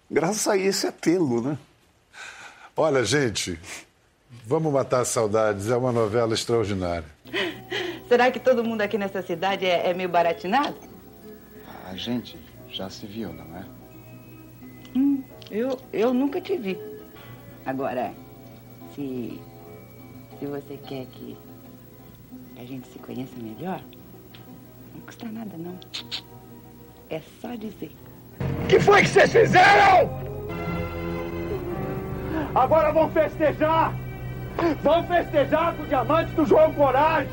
graças 0.09 0.47
a 0.47 0.57
esse 0.57 0.87
apelo, 0.87 1.41
né? 1.41 1.59
Olha, 2.79 3.03
gente, 3.03 3.59
vamos 4.45 4.71
matar 4.71 5.03
saudades. 5.03 5.67
É 5.67 5.75
uma 5.75 5.91
novela 5.91 6.35
extraordinária. 6.35 7.07
Será 8.07 8.29
que 8.29 8.39
todo 8.39 8.63
mundo 8.63 8.81
aqui 8.81 8.99
nessa 8.99 9.23
cidade 9.23 9.65
é, 9.65 9.89
é 9.89 9.93
meio 9.95 10.07
baratinado? 10.07 10.77
A 11.89 11.95
gente 11.95 12.37
já 12.69 12.87
se 12.87 13.07
viu, 13.07 13.33
não 13.33 13.57
é? 13.57 13.65
Hum, 14.95 15.23
eu, 15.49 15.79
eu 15.91 16.13
nunca 16.13 16.39
te 16.39 16.55
vi. 16.55 16.77
Agora, 17.65 18.13
se, 18.93 19.41
se 20.39 20.45
você 20.45 20.77
quer 20.77 21.07
que 21.07 21.35
a 22.57 22.63
gente 22.63 22.87
se 22.89 22.99
conheça 22.99 23.33
melhor, 23.41 23.81
não 24.93 25.01
custa 25.01 25.25
nada, 25.25 25.57
não. 25.57 25.79
É 27.09 27.19
só 27.41 27.55
dizer. 27.55 27.91
que 28.69 28.79
foi 28.79 29.01
que 29.01 29.07
vocês 29.09 29.31
fizeram? 29.31 30.36
Agora 32.55 32.91
vão 32.91 33.11
festejar! 33.11 33.93
Vão 34.81 35.07
festejar 35.07 35.75
com 35.75 35.83
o 35.83 35.87
diamante 35.87 36.31
do 36.31 36.45
João 36.45 36.73
Coragem! 36.73 37.31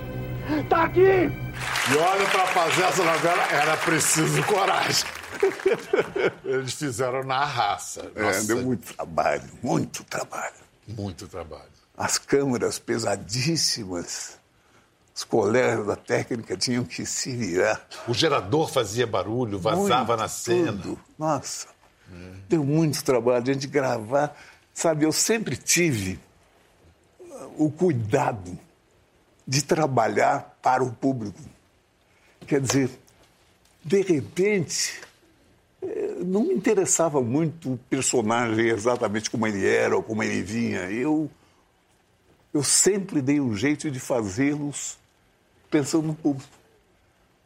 Tá 0.69 0.85
aqui! 0.85 1.01
E 1.01 1.97
olha, 1.97 2.27
para 2.29 2.47
fazer 2.49 2.83
essa 2.83 3.05
novela 3.05 3.43
era 3.53 3.77
preciso 3.79 4.43
coragem. 4.45 5.07
Eles 6.45 6.75
fizeram 6.75 7.23
na 7.23 7.45
raça. 7.45 8.11
É, 8.15 8.41
deu 8.43 8.63
muito 8.63 8.95
trabalho, 8.95 9.43
muito 9.63 10.05
trabalho. 10.05 10.55
Muito 10.87 11.27
trabalho. 11.29 11.71
As 11.97 12.19
câmeras 12.19 12.79
pesadíssimas. 12.79 14.39
Os 15.15 15.23
colegas 15.23 15.87
da 15.87 15.95
técnica 15.95 16.57
tinham 16.57 16.85
que 16.85 17.07
se 17.07 17.37
virar. 17.37 17.81
O 18.09 18.13
gerador 18.13 18.69
fazia 18.69 19.07
barulho, 19.07 19.59
vazava 19.59 20.17
muito, 20.17 20.21
na 20.21 20.29
cena. 20.29 20.73
Tudo. 20.73 20.99
Nossa, 21.17 21.69
deu 22.49 22.65
muito 22.65 23.03
trabalho 23.05 23.43
a 23.43 23.53
gente 23.53 23.69
gravar 23.69 24.37
Sabe, 24.75 25.05
eu 25.05 25.13
sempre 25.13 25.57
tive 25.57 26.19
o 27.57 27.71
cuidado 27.71 28.59
de 29.47 29.63
trabalhar 29.63 30.59
para 30.61 30.83
o 30.83 30.93
público. 30.93 31.39
Quer 32.47 32.61
dizer, 32.61 32.91
de 33.85 34.03
repente, 34.03 35.01
eh, 35.81 36.17
não 36.25 36.45
me 36.45 36.55
interessava 36.55 37.23
muito 37.23 37.75
o 37.75 37.79
personagem 37.79 38.67
exatamente 38.67 39.31
como 39.31 39.47
ele 39.47 39.65
era 39.65 39.97
ou 39.97 40.03
como 40.03 40.25
ele 40.25 40.43
vinha. 40.43 40.91
Eu, 40.91 41.31
eu 42.53 42.65
sempre 42.65 43.23
dei 43.23 43.41
um 43.41 43.55
jeito 43.55 43.89
de 43.91 44.01
fazê-los 44.01 44.99
pensando 45.71 46.09
no 46.09 46.15
público. 46.15 46.51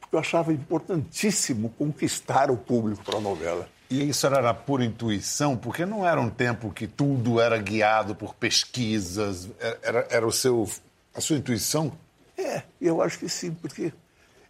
Porque 0.00 0.16
eu 0.16 0.20
achava 0.20 0.52
importantíssimo 0.52 1.68
conquistar 1.76 2.50
o 2.50 2.56
público 2.56 3.04
para 3.04 3.18
a 3.18 3.20
novela. 3.20 3.68
E 3.90 4.08
isso 4.10 4.26
era 4.26 4.52
pura 4.52 4.84
intuição, 4.84 5.56
porque 5.56 5.86
não 5.86 6.06
era 6.06 6.20
um 6.20 6.28
tempo 6.28 6.70
que 6.70 6.86
tudo 6.86 7.40
era 7.40 7.56
guiado 7.56 8.14
por 8.14 8.34
pesquisas, 8.34 9.48
era, 9.82 10.06
era 10.10 10.26
o 10.26 10.32
seu, 10.32 10.68
a 11.14 11.20
sua 11.20 11.36
intuição? 11.36 11.92
É, 12.36 12.62
eu 12.80 13.00
acho 13.00 13.18
que 13.18 13.28
sim, 13.28 13.52
porque 13.54 13.92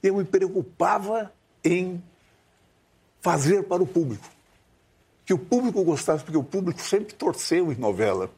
eu 0.02 0.16
me 0.16 0.24
preocupava 0.24 1.32
em 1.64 2.02
fazer 3.20 3.62
para 3.62 3.82
o 3.82 3.86
público. 3.86 4.28
Que 5.24 5.34
o 5.34 5.38
público 5.38 5.84
gostasse, 5.84 6.24
porque 6.24 6.38
o 6.38 6.42
público 6.42 6.80
sempre 6.80 7.14
torceu 7.14 7.70
em 7.72 7.76
novela. 7.76 8.30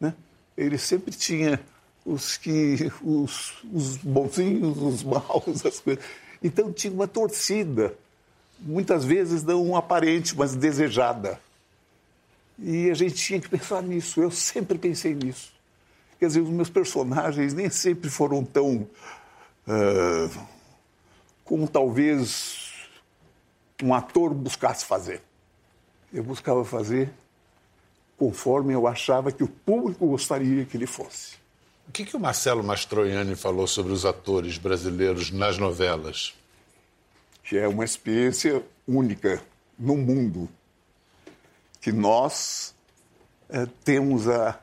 Né? 0.00 0.14
Ele 0.56 0.78
sempre 0.78 1.12
tinha 1.12 1.60
os 2.04 2.36
que 2.36 2.90
os, 3.02 3.62
os 3.72 3.96
bonzinhos, 3.98 4.78
os 4.78 5.02
maus, 5.02 5.66
as 5.66 5.80
coisas. 5.80 6.04
Então 6.42 6.72
tinha 6.72 6.92
uma 6.92 7.08
torcida 7.08 7.94
muitas 8.64 9.04
vezes 9.04 9.42
não 9.42 9.76
aparente, 9.76 10.36
mas 10.36 10.54
desejada. 10.54 11.40
E 12.58 12.90
a 12.90 12.94
gente 12.94 13.14
tinha 13.14 13.40
que 13.40 13.48
pensar 13.48 13.82
nisso. 13.82 14.20
Eu 14.20 14.30
sempre 14.30 14.78
pensei 14.78 15.14
nisso. 15.14 15.52
Quer 16.18 16.28
dizer, 16.28 16.40
os 16.40 16.50
meus 16.50 16.70
personagens 16.70 17.52
nem 17.52 17.68
sempre 17.68 18.08
foram 18.08 18.44
tão. 18.44 18.88
Uh, 19.66 20.46
como 21.44 21.68
talvez 21.68 22.72
um 23.82 23.92
ator 23.92 24.32
buscasse 24.32 24.84
fazer. 24.84 25.20
Eu 26.12 26.22
buscava 26.22 26.64
fazer 26.64 27.12
conforme 28.16 28.72
eu 28.72 28.86
achava 28.86 29.32
que 29.32 29.42
o 29.42 29.48
público 29.48 30.06
gostaria 30.06 30.64
que 30.64 30.76
ele 30.76 30.86
fosse. 30.86 31.34
O 31.88 31.92
que, 31.92 32.04
que 32.04 32.16
o 32.16 32.20
Marcelo 32.20 32.62
Mastroianni 32.62 33.34
falou 33.34 33.66
sobre 33.66 33.92
os 33.92 34.06
atores 34.06 34.56
brasileiros 34.56 35.30
nas 35.30 35.58
novelas? 35.58 36.34
Que 37.44 37.58
é 37.58 37.68
uma 37.68 37.84
experiência 37.84 38.64
única 38.88 39.40
no 39.78 39.96
mundo, 39.96 40.48
que 41.80 41.92
nós 41.92 42.74
é, 43.48 43.66
temos 43.84 44.26
a 44.28 44.58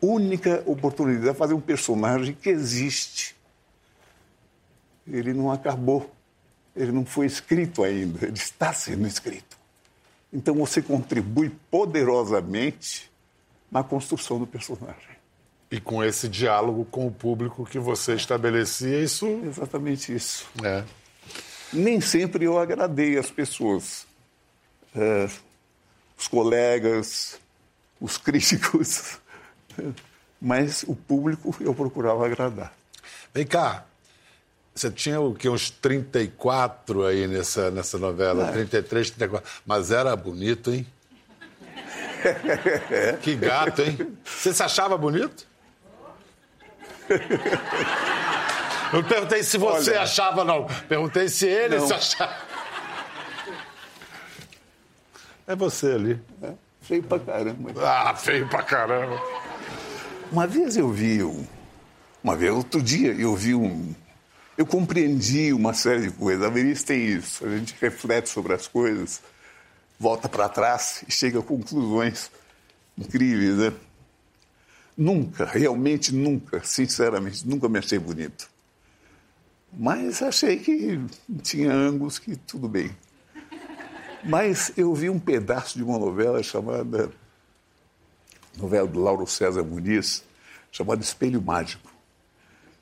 única 0.00 0.62
oportunidade 0.66 1.32
de 1.32 1.34
fazer 1.34 1.54
um 1.54 1.60
personagem 1.60 2.32
que 2.34 2.48
existe. 2.48 3.34
Ele 5.06 5.32
não 5.34 5.50
acabou, 5.50 6.10
ele 6.74 6.92
não 6.92 7.04
foi 7.04 7.26
escrito 7.26 7.82
ainda, 7.82 8.24
ele 8.24 8.36
está 8.36 8.72
sendo 8.72 9.06
escrito. 9.06 9.56
Então 10.32 10.54
você 10.54 10.80
contribui 10.80 11.50
poderosamente 11.70 13.10
na 13.70 13.82
construção 13.82 14.38
do 14.38 14.46
personagem. 14.46 15.16
E 15.70 15.80
com 15.80 16.04
esse 16.04 16.28
diálogo 16.28 16.84
com 16.84 17.08
o 17.08 17.10
público 17.10 17.64
que 17.64 17.78
você 17.78 18.14
estabelecia, 18.14 19.02
isso. 19.02 19.26
Exatamente 19.44 20.14
isso. 20.14 20.48
É. 20.62 20.84
Nem 21.76 22.00
sempre 22.00 22.44
eu 22.44 22.58
agradei 22.58 23.18
as 23.18 23.30
pessoas, 23.30 24.06
é, 24.94 25.28
os 26.16 26.26
colegas, 26.26 27.38
os 28.00 28.16
críticos, 28.18 29.18
mas 30.40 30.82
o 30.84 30.96
público 30.96 31.54
eu 31.60 31.74
procurava 31.74 32.24
agradar. 32.24 32.72
Vem 33.34 33.46
cá, 33.46 33.84
você 34.74 34.90
tinha 34.90 35.20
o 35.20 35.34
que, 35.34 35.48
uns 35.48 35.70
34 35.70 37.06
aí 37.06 37.26
nessa, 37.26 37.70
nessa 37.70 37.98
novela, 37.98 38.48
é. 38.48 38.52
33, 38.52 39.10
34. 39.10 39.62
Mas 39.66 39.90
era 39.90 40.16
bonito, 40.16 40.72
hein? 40.72 40.86
que 43.22 43.34
gato, 43.36 43.82
hein? 43.82 44.16
Você 44.24 44.52
se 44.52 44.62
achava 44.62 44.96
bonito? 44.96 45.46
Não 48.92 49.02
perguntei 49.02 49.42
se 49.42 49.58
você 49.58 49.90
Olha, 49.90 50.02
achava, 50.02 50.44
não. 50.44 50.66
Perguntei 50.88 51.28
se 51.28 51.46
ele 51.46 51.78
não. 51.78 51.86
se 51.86 51.92
achava. 51.94 52.36
É 55.46 55.54
você 55.54 55.92
ali. 55.92 56.20
É, 56.42 56.52
feio 56.82 57.02
pra 57.02 57.18
caramba. 57.18 57.72
Ah, 57.84 58.14
feio 58.14 58.48
pra 58.48 58.62
caramba. 58.62 59.20
Uma 60.30 60.46
vez 60.46 60.76
eu 60.76 60.90
vi 60.90 61.22
um. 61.22 61.46
Uma 62.22 62.36
vez, 62.36 62.52
outro 62.52 62.82
dia, 62.82 63.12
eu 63.12 63.34
vi 63.36 63.54
um. 63.54 63.94
Eu 64.58 64.66
compreendi 64.66 65.52
uma 65.52 65.72
série 65.74 66.02
de 66.02 66.10
coisas. 66.10 66.44
A 66.44 66.48
Verice 66.48 66.84
tem 66.84 67.06
isso. 67.06 67.46
A 67.46 67.50
gente 67.56 67.74
reflete 67.80 68.28
sobre 68.28 68.54
as 68.54 68.66
coisas, 68.66 69.22
volta 69.98 70.28
para 70.28 70.48
trás 70.48 71.04
e 71.06 71.12
chega 71.12 71.38
a 71.38 71.42
conclusões 71.42 72.30
incríveis, 72.98 73.56
né? 73.56 73.72
Nunca, 74.96 75.44
realmente 75.44 76.12
nunca, 76.12 76.62
sinceramente, 76.64 77.46
nunca 77.46 77.68
me 77.68 77.78
achei 77.78 77.98
bonito. 77.98 78.48
Mas 79.78 80.22
achei 80.22 80.56
que 80.56 80.98
tinha 81.42 81.70
ângulos 81.70 82.18
que 82.18 82.34
tudo 82.34 82.66
bem. 82.66 82.90
Mas 84.24 84.72
eu 84.74 84.94
vi 84.94 85.10
um 85.10 85.18
pedaço 85.18 85.76
de 85.76 85.84
uma 85.84 85.98
novela 85.98 86.42
chamada. 86.42 87.12
novela 88.56 88.88
do 88.88 89.00
Lauro 89.00 89.26
César 89.26 89.62
Muniz, 89.62 90.24
chamada 90.72 91.02
Espelho 91.02 91.42
Mágico. 91.42 91.92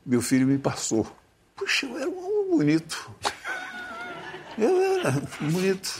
Meu 0.07 0.23
filho 0.23 0.47
me 0.47 0.57
passou. 0.57 1.05
Puxa, 1.57 1.87
eu 1.87 1.99
era 1.99 2.09
um 2.09 2.19
homem 2.19 2.51
bonito. 2.59 3.11
Eu 4.57 4.81
era 4.81 5.11
bonito. 5.41 5.99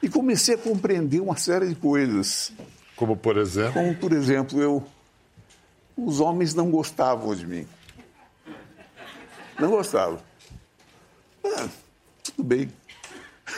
E 0.00 0.08
comecei 0.08 0.54
a 0.54 0.58
compreender 0.58 1.20
uma 1.20 1.36
série 1.36 1.66
de 1.66 1.74
coisas. 1.74 2.52
Como 2.94 3.16
por 3.16 3.36
exemplo? 3.36 3.72
Como 3.72 3.96
por 3.96 4.12
exemplo, 4.12 4.60
eu. 4.60 4.86
Os 5.96 6.20
homens 6.20 6.54
não 6.54 6.70
gostavam 6.70 7.34
de 7.34 7.44
mim. 7.44 7.66
Não 9.58 9.70
gostavam. 9.70 10.20
Ah, 11.44 11.68
tudo 12.22 12.44
bem. 12.44 12.70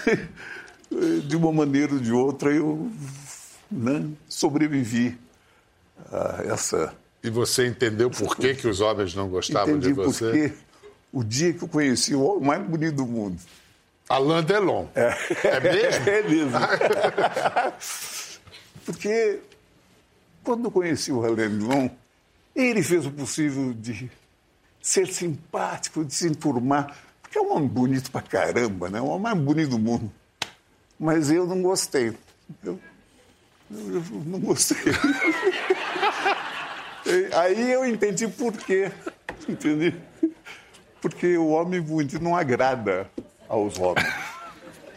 de 1.26 1.36
uma 1.36 1.52
maneira 1.52 1.94
ou 1.94 2.00
de 2.00 2.12
outra, 2.12 2.52
eu 2.52 2.90
né, 3.70 4.08
sobrevivi 4.28 5.16
a 6.10 6.42
essa. 6.52 6.94
E 7.22 7.30
você 7.30 7.66
entendeu 7.66 8.10
por 8.10 8.36
que, 8.36 8.54
que 8.54 8.66
os 8.66 8.80
homens 8.80 9.14
não 9.14 9.28
gostavam 9.28 9.76
Entendi 9.76 9.88
de 9.88 9.92
você? 9.92 10.24
Porque 10.24 10.52
o 11.12 11.22
dia 11.22 11.52
que 11.52 11.62
eu 11.62 11.68
conheci 11.68 12.14
o 12.14 12.22
homem 12.22 12.46
mais 12.46 12.62
bonito 12.62 12.96
do 12.96 13.06
mundo. 13.06 13.38
Alain 14.08 14.42
Delon. 14.42 14.86
É, 14.94 15.14
é 15.44 15.60
mesmo? 15.60 16.06
É 16.10 16.22
mesmo. 16.22 16.58
porque 18.84 19.38
quando 20.42 20.64
eu 20.64 20.70
conheci 20.70 21.12
o 21.12 21.24
Alain 21.24 21.36
Delon, 21.36 21.90
ele 22.56 22.82
fez 22.82 23.06
o 23.06 23.10
possível 23.10 23.72
de 23.72 24.10
ser 24.80 25.06
simpático, 25.08 26.04
de 26.04 26.14
se 26.14 26.28
enturmar. 26.28 26.96
Porque 27.22 27.38
é 27.38 27.40
um 27.40 27.52
homem 27.52 27.68
bonito 27.68 28.10
pra 28.10 28.22
caramba, 28.22 28.88
né? 28.88 29.00
O 29.00 29.06
homem 29.06 29.22
mais 29.22 29.38
bonito 29.38 29.70
do 29.70 29.78
mundo 29.78 30.12
mas 31.00 31.30
eu 31.30 31.46
não 31.46 31.62
gostei. 31.62 32.12
Eu, 32.62 32.78
eu 33.70 34.04
não 34.26 34.38
gostei. 34.38 34.76
Aí 37.34 37.72
eu 37.72 37.86
entendi 37.86 38.28
por 38.28 38.52
quê. 38.52 38.92
Entendi? 39.48 39.94
Porque 41.00 41.38
o 41.38 41.48
homem 41.48 41.80
bonito 41.80 42.22
não 42.22 42.36
agrada 42.36 43.10
aos 43.48 43.78
homens. 43.78 44.06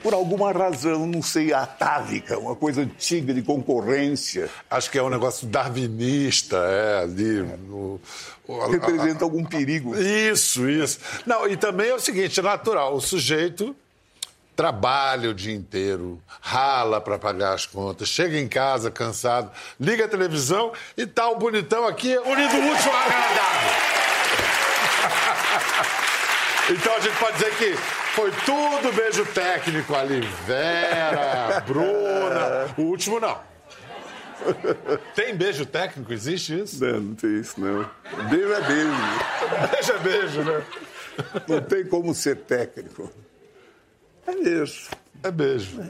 Por 0.04 0.14
alguma 0.14 0.52
razão, 0.52 1.08
não 1.08 1.22
sei, 1.22 1.54
atávica, 1.54 2.38
uma 2.38 2.56
coisa 2.56 2.82
antiga 2.82 3.34
de 3.34 3.42
concorrência. 3.42 4.50
Acho 4.70 4.92
que 4.92 5.00
é 5.00 5.04
um 5.04 5.10
negócio 5.10 5.48
darwinista, 5.48 6.58
é, 6.58 7.04
ali. 7.04 7.42
No, 7.42 8.00
Representa 8.70 9.24
algum 9.24 9.46
perigo. 9.46 9.96
Isso, 9.96 10.70
isso. 10.70 11.00
Não, 11.26 11.48
e 11.48 11.56
também 11.56 11.90
é 11.90 11.96
o 11.96 12.00
seguinte, 12.00 12.40
é 12.40 12.44
natural, 12.44 12.94
o 12.94 13.00
sujeito 13.02 13.74
trabalha 14.56 15.30
o 15.30 15.34
dia 15.34 15.54
inteiro, 15.54 16.22
rala 16.42 17.02
para 17.02 17.18
pagar 17.18 17.54
as 17.54 17.66
contas, 17.66 18.08
chega 18.08 18.38
em 18.38 18.48
casa 18.48 18.92
cansado, 18.92 19.50
liga 19.80 20.06
a 20.06 20.08
televisão 20.08 20.72
e 20.96 21.08
tá 21.08 21.28
o 21.30 21.38
bonitão 21.38 21.88
aqui 21.88 22.16
unindo 22.18 22.56
o 22.58 22.68
último 22.68 22.92
ao 22.92 22.98
agradável. 22.98 23.72
então 26.70 26.96
a 26.96 27.00
gente 27.00 27.18
pode 27.18 27.34
dizer 27.34 27.56
que 27.58 27.76
foi 28.16 28.32
tudo 28.46 28.94
beijo 28.94 29.26
técnico 29.28 29.96
ali. 29.96 30.22
Vera, 30.46 31.62
Bruna, 31.66 32.74
o 32.78 32.82
último 32.84 33.20
não. 33.20 33.40
Tem 35.16 35.36
beijo 35.36 35.66
técnico? 35.66 36.12
Existe 36.12 36.60
isso? 36.60 36.84
Não, 36.84 37.00
não 37.00 37.16
tem 37.16 37.40
isso, 37.40 37.60
não. 37.60 37.90
Beijo 38.30 38.54
é 38.54 38.62
beijo. 38.62 38.92
Beijo 39.72 39.92
é 39.92 39.98
beijo, 40.00 40.42
né? 40.44 40.64
Não 41.48 41.62
tem 41.62 41.86
como 41.86 42.14
ser 42.14 42.38
técnico. 42.38 43.10
É 44.28 44.36
beijo. 44.36 44.90
É 45.24 45.32
beijo. 45.32 45.82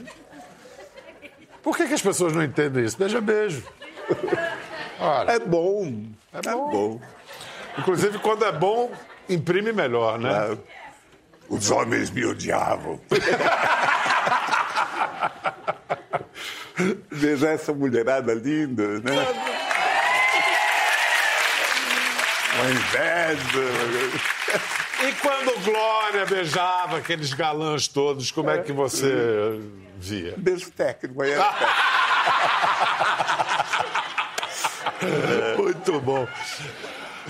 Por 1.62 1.76
que, 1.76 1.86
que 1.86 1.94
as 1.94 2.02
pessoas 2.02 2.32
não 2.32 2.42
entendem 2.42 2.84
isso? 2.84 2.98
Beijo 2.98 3.16
é 3.16 3.20
beijo. 3.20 3.62
Olha, 5.00 5.32
é 5.32 5.38
bom. 5.38 6.04
É 6.32 6.42
bom. 6.42 6.48
É 6.50 6.72
bom. 6.72 7.00
Inclusive, 7.78 8.18
quando 8.18 8.44
é 8.44 8.52
bom, 8.52 8.92
imprime 9.28 9.72
melhor, 9.72 10.18
né? 10.18 10.28
Claro. 10.28 10.64
Os 11.48 11.70
homens 11.70 12.10
me 12.10 12.24
odiavam. 12.24 13.00
Veja 17.10 17.48
essa 17.50 17.72
mulherada 17.72 18.34
linda, 18.34 18.98
né? 19.00 19.12
Uma 22.54 22.70
inveja. 22.70 23.64
E 25.06 25.12
quando 25.20 25.58
Glória 25.64 26.24
beijava 26.26 26.98
aqueles 26.98 27.32
galãs 27.32 27.88
todos, 27.88 28.30
como 28.30 28.50
é 28.50 28.58
que 28.58 28.72
você 28.72 29.60
via? 29.98 30.34
Beijo 30.36 30.70
técnico. 30.70 31.22
Aí 31.22 31.32
Muito 35.58 36.00
bom. 36.00 36.26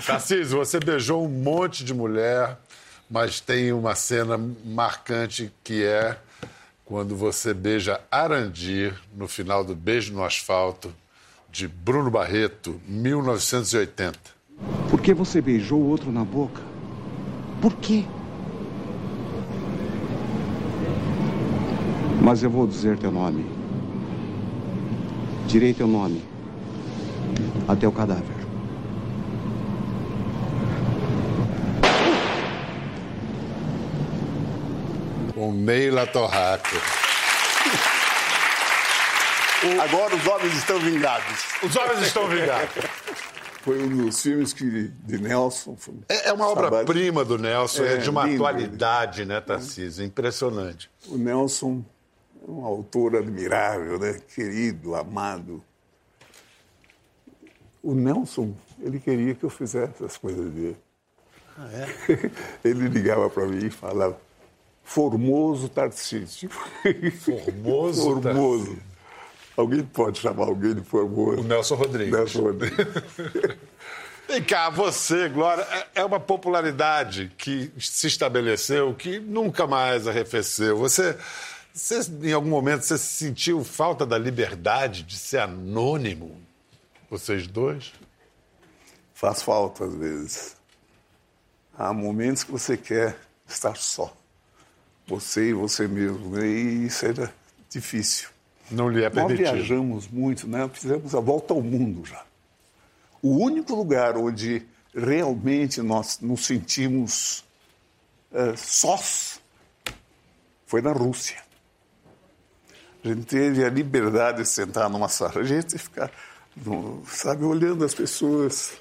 Tarcísio, 0.03 0.57
você 0.57 0.79
beijou 0.79 1.23
um 1.23 1.29
monte 1.29 1.83
de 1.83 1.93
mulher, 1.93 2.57
mas 3.09 3.39
tem 3.39 3.71
uma 3.71 3.95
cena 3.95 4.37
marcante 4.65 5.51
que 5.63 5.83
é 5.83 6.17
quando 6.83 7.15
você 7.15 7.53
beija 7.53 8.01
Arandir 8.11 8.93
no 9.15 9.27
final 9.27 9.63
do 9.63 9.75
Beijo 9.75 10.13
no 10.13 10.23
Asfalto, 10.23 10.93
de 11.49 11.67
Bruno 11.67 12.11
Barreto, 12.11 12.79
1980. 12.87 14.19
Por 14.89 15.01
que 15.01 15.13
você 15.13 15.41
beijou 15.41 15.79
o 15.79 15.87
outro 15.87 16.11
na 16.11 16.23
boca? 16.23 16.61
Por 17.61 17.73
quê? 17.77 18.03
Mas 22.21 22.43
eu 22.43 22.49
vou 22.49 22.67
dizer 22.67 22.97
teu 22.97 23.11
nome. 23.11 23.45
Direi 25.47 25.73
teu 25.73 25.87
nome. 25.87 26.21
Até 27.67 27.87
o 27.87 27.91
cadáver. 27.91 28.34
Com 35.35 35.51
Neila 35.51 36.07
Torraco. 36.07 36.77
Agora 39.83 40.15
os 40.15 40.25
homens 40.25 40.53
estão 40.53 40.79
vingados. 40.79 41.43
Os 41.61 41.75
homens 41.75 42.07
estão 42.07 42.25
vingados. 42.29 42.73
Foi 43.61 43.83
um 43.83 44.05
dos 44.05 44.21
filmes 44.21 44.53
que, 44.53 44.87
de 44.87 45.17
Nelson. 45.17 45.75
É, 46.07 46.29
é 46.29 46.33
uma 46.33 46.47
obra-prima 46.47 47.25
do 47.25 47.37
Nelson, 47.37 47.83
é, 47.83 47.95
é 47.95 47.97
de 47.97 48.09
uma 48.09 48.23
lindo. 48.23 48.45
atualidade, 48.45 49.25
né, 49.25 49.41
Tarcísio? 49.41 50.05
Impressionante. 50.05 50.89
O 51.07 51.17
Nelson 51.17 51.83
é 52.47 52.49
um 52.49 52.63
autor 52.63 53.17
admirável, 53.17 53.99
né? 53.99 54.21
querido, 54.33 54.95
amado. 54.95 55.61
O 57.83 57.93
Nelson, 57.93 58.55
ele 58.79 59.01
queria 59.01 59.35
que 59.35 59.43
eu 59.43 59.49
fizesse 59.49 60.01
as 60.01 60.15
coisas 60.15 60.49
dele. 60.49 60.77
Ah, 61.57 61.69
é? 61.73 62.31
Ele 62.67 62.89
ligava 62.89 63.29
para 63.29 63.45
mim 63.45 63.65
e 63.65 63.69
falava, 63.69 64.19
Formoso 64.85 65.67
Tarcísio. 65.67 66.49
Formoso? 66.49 68.01
Formoso. 68.21 68.77
Alguém 69.57 69.83
pode 69.83 70.19
chamar 70.19 70.45
alguém 70.45 70.75
de 70.75 70.81
Formoso? 70.83 71.41
O 71.41 71.43
Nelson 71.43 71.75
Rodrigues. 71.75 72.13
Nelson 72.13 72.41
Rodrigues. 72.41 72.77
Vem 74.27 74.43
cá, 74.43 74.69
você, 74.69 75.27
Glória, 75.29 75.61
é- 75.95 76.01
é 76.01 76.05
uma 76.05 76.19
popularidade 76.19 77.31
que 77.37 77.71
se 77.79 78.07
estabeleceu, 78.07 78.93
que 78.95 79.19
nunca 79.19 79.67
mais 79.67 80.07
arrefeceu. 80.07 80.77
Você, 80.77 81.15
você, 81.73 81.99
em 82.23 82.31
algum 82.33 82.49
momento, 82.49 82.81
você 82.83 82.97
sentiu 82.97 83.63
falta 83.63 84.05
da 84.05 84.17
liberdade 84.17 85.03
de 85.03 85.17
ser 85.17 85.39
anônimo? 85.39 86.39
Vocês 87.09 87.45
dois? 87.47 87.93
Faz 89.13 89.41
falta 89.43 89.85
às 89.85 89.93
vezes. 89.93 90.55
Há 91.77 91.93
momentos 91.93 92.43
que 92.43 92.51
você 92.51 92.75
quer 92.75 93.15
estar 93.47 93.75
só. 93.77 94.11
Você 95.07 95.49
e 95.49 95.53
você 95.53 95.87
mesmo. 95.87 96.29
né? 96.31 96.47
E 96.47 96.85
isso 96.85 97.05
era 97.05 97.33
difícil. 97.69 98.29
Não 98.71 98.89
lhe 98.89 99.03
é 99.03 99.09
Nós 99.09 99.13
permitido. 99.13 99.53
viajamos 99.53 100.07
muito, 100.07 100.47
né? 100.47 100.67
fizemos 100.73 101.13
a 101.13 101.19
volta 101.19 101.53
ao 101.53 101.61
mundo 101.61 102.03
já. 102.05 102.23
O 103.21 103.37
único 103.37 103.75
lugar 103.75 104.17
onde 104.17 104.65
realmente 104.95 105.81
nós 105.81 106.19
nos 106.19 106.45
sentimos 106.45 107.43
eh, 108.33 108.53
sós 108.55 109.39
foi 110.65 110.81
na 110.81 110.91
Rússia. 110.91 111.37
A 113.03 113.07
gente 113.09 113.25
teve 113.25 113.63
a 113.63 113.69
liberdade 113.69 114.41
de 114.41 114.49
sentar 114.49 114.89
numa 114.89 115.07
sala, 115.07 115.41
a 115.41 115.43
gente 115.43 115.77
ficar, 115.77 116.11
sabe, 117.05 117.43
olhando 117.45 117.85
as 117.85 117.93
pessoas, 117.93 118.73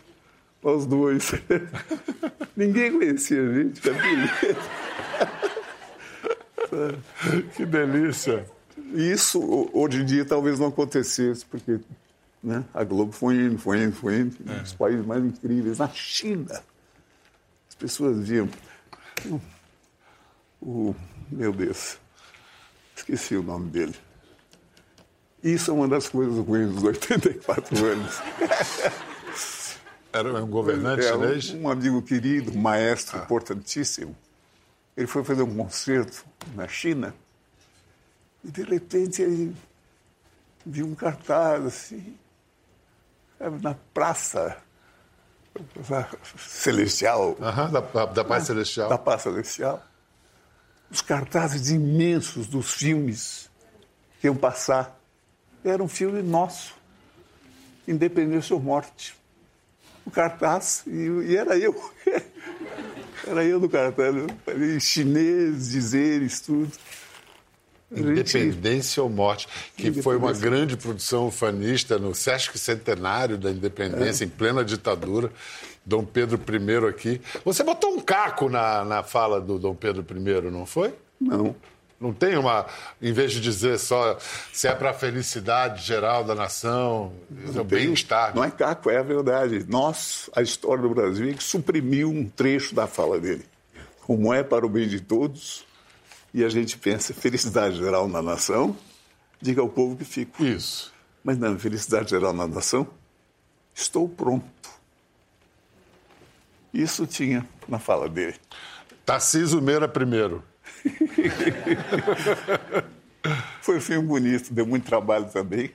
nós 0.62 0.86
dois. 0.86 1.32
Ninguém 2.56 2.92
conhecia 2.92 3.42
a 3.42 3.52
gente, 3.54 3.80
sabia? 3.82 5.50
Que 7.56 7.64
delícia. 7.66 8.46
Isso 8.94 9.40
ho- 9.40 9.70
hoje 9.72 10.02
em 10.02 10.04
dia 10.04 10.24
talvez 10.24 10.58
não 10.58 10.68
acontecesse, 10.68 11.44
porque 11.46 11.78
né, 12.42 12.64
a 12.74 12.84
Globo 12.84 13.12
foi 13.12 13.36
indo, 13.36 13.58
foi 13.58 13.82
indo, 13.84 13.94
foi 13.96 14.18
indo. 14.20 14.36
É. 14.50 14.62
Os 14.62 14.72
países 14.72 15.04
mais 15.06 15.24
incríveis. 15.24 15.78
Na 15.78 15.88
China, 15.88 16.62
as 17.68 17.74
pessoas 17.74 18.26
viam. 18.28 18.48
o- 19.26 19.40
O, 20.60 20.94
meu 21.30 21.52
Deus, 21.52 21.98
esqueci 22.96 23.36
o 23.36 23.42
nome 23.42 23.68
dele. 23.70 23.94
Isso 25.42 25.70
é 25.70 25.74
uma 25.74 25.86
das 25.86 26.08
coisas 26.08 26.38
ruins 26.38 26.72
dos 26.74 26.82
84 26.82 27.84
anos. 27.84 28.18
Era 30.12 30.42
um 30.42 30.46
governante 30.48 31.04
É, 31.04 31.12
chinês? 31.12 31.50
um, 31.50 31.62
um 31.64 31.68
amigo 31.68 32.00
querido, 32.00 32.52
um 32.52 32.60
maestro 32.60 33.18
importantíssimo. 33.18 34.16
Ele 34.96 35.06
foi 35.06 35.24
fazer 35.24 35.42
um 35.42 35.56
concerto 35.56 36.24
na 36.54 36.68
China 36.68 37.14
e, 38.44 38.50
de 38.50 38.62
repente, 38.62 39.22
ele 39.22 39.56
viu 40.64 40.86
um 40.86 40.94
cartaz 40.94 41.64
assim, 41.64 42.16
na 43.60 43.74
praça 43.92 44.56
celestial, 46.36 47.34
da, 47.36 47.80
da, 47.80 48.06
da 48.06 48.24
Paz 48.24 48.44
Celestial. 48.44 48.88
da 48.88 48.98
Praça 48.98 49.30
Celestial, 49.30 49.82
os 50.90 51.00
cartazes 51.00 51.70
imensos 51.70 52.46
dos 52.46 52.72
filmes 52.74 53.50
que 54.20 54.26
iam 54.26 54.36
passar. 54.36 54.98
Era 55.64 55.82
um 55.82 55.88
filme 55.88 56.22
nosso, 56.22 56.74
Independência 57.88 58.54
ou 58.54 58.60
Morte. 58.60 59.16
O 60.04 60.10
cartaz, 60.10 60.82
e, 60.86 60.90
e 60.90 61.36
era 61.36 61.56
eu. 61.56 61.74
Era 63.26 63.44
eu 63.44 63.58
no 63.58 63.68
cartaz, 63.68 64.14
eu 64.14 64.26
falei 64.44 64.78
chinês, 64.80 65.70
dizeres, 65.70 66.40
tudo. 66.40 66.70
Independência 67.92 69.02
ou 69.02 69.08
Morte, 69.08 69.46
que 69.76 70.02
foi 70.02 70.16
uma 70.16 70.32
grande 70.32 70.76
produção 70.76 71.28
ufanista 71.28 71.98
no 71.98 72.14
Sesc 72.14 72.58
Centenário 72.58 73.38
da 73.38 73.50
Independência, 73.50 74.24
em 74.24 74.28
plena 74.28 74.64
ditadura. 74.64 75.30
Dom 75.86 76.04
Pedro 76.04 76.40
I 76.48 76.88
aqui. 76.88 77.20
Você 77.44 77.62
botou 77.62 77.94
um 77.94 78.00
caco 78.00 78.48
na, 78.48 78.84
na 78.84 79.02
fala 79.02 79.40
do 79.40 79.58
Dom 79.58 79.74
Pedro 79.74 80.04
I, 80.10 80.50
não 80.50 80.64
foi? 80.64 80.94
Não. 81.20 81.54
Não 82.04 82.12
tem 82.12 82.36
uma. 82.36 82.66
Em 83.00 83.14
vez 83.14 83.32
de 83.32 83.40
dizer 83.40 83.78
só 83.78 84.18
se 84.52 84.68
é 84.68 84.74
para 84.74 84.90
a 84.90 84.92
felicidade 84.92 85.82
geral 85.82 86.22
da 86.22 86.34
nação, 86.34 87.14
é 87.56 87.58
o 87.58 87.64
bem-estar. 87.64 88.36
Não 88.36 88.44
é 88.44 88.50
caco, 88.50 88.90
é 88.90 88.98
a 88.98 89.02
verdade. 89.02 89.64
Nós, 89.66 90.28
a 90.36 90.42
história 90.42 90.82
do 90.82 90.90
Brasil, 90.90 91.30
é 91.30 91.32
que 91.32 91.42
suprimiu 91.42 92.10
um 92.10 92.28
trecho 92.28 92.74
da 92.74 92.86
fala 92.86 93.18
dele. 93.18 93.46
Como 94.02 94.34
é 94.34 94.42
para 94.42 94.66
o 94.66 94.68
bem 94.68 94.86
de 94.86 95.00
todos, 95.00 95.64
e 96.34 96.44
a 96.44 96.48
gente 96.50 96.76
pensa 96.76 97.14
felicidade 97.14 97.76
geral 97.76 98.06
na 98.06 98.20
nação, 98.20 98.76
diga 99.40 99.62
ao 99.62 99.68
povo 99.70 99.96
que 99.96 100.04
fico. 100.04 100.44
Isso. 100.44 100.92
Mas 101.24 101.38
não, 101.38 101.58
felicidade 101.58 102.10
geral 102.10 102.34
na 102.34 102.46
nação, 102.46 102.86
estou 103.74 104.06
pronto. 104.06 104.44
Isso 106.70 107.06
tinha 107.06 107.48
na 107.66 107.78
fala 107.78 108.10
dele. 108.10 108.36
Tarcísio 109.06 109.62
Meira 109.62 109.88
primeiro. 109.88 110.44
Foi 113.62 113.78
um 113.78 113.80
filme 113.80 114.06
bonito, 114.06 114.52
deu 114.52 114.66
muito 114.66 114.84
trabalho 114.84 115.24
também. 115.26 115.70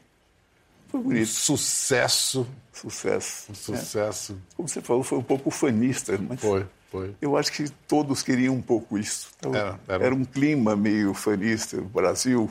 Foi 0.89 1.01
bonito. 1.01 1.27
Sucesso. 1.27 2.47
Sucesso. 2.71 3.51
Um 3.51 3.55
sucesso. 3.55 4.37
Como 4.55 4.67
você 4.69 4.81
falou, 4.81 5.03
foi 5.03 5.17
um 5.17 5.23
pouco 5.23 5.49
ufanista, 5.49 6.17
mas 6.17 6.39
Foi, 6.39 6.65
foi. 6.91 7.15
eu 7.21 7.35
acho 7.35 7.51
que 7.51 7.67
todos 7.87 8.21
queriam 8.23 8.55
um 8.55 8.61
pouco 8.61 8.97
isso. 8.97 9.29
Então, 9.39 9.53
Era- 9.55 9.79
era 9.87 10.03
um- 10.03 10.05
era 10.05 10.15
um 10.15 10.23
clima 10.25 10.75
meio 10.75 11.11
ufanista. 11.11 11.77
O 11.77 11.85
Brasil, 11.85 12.49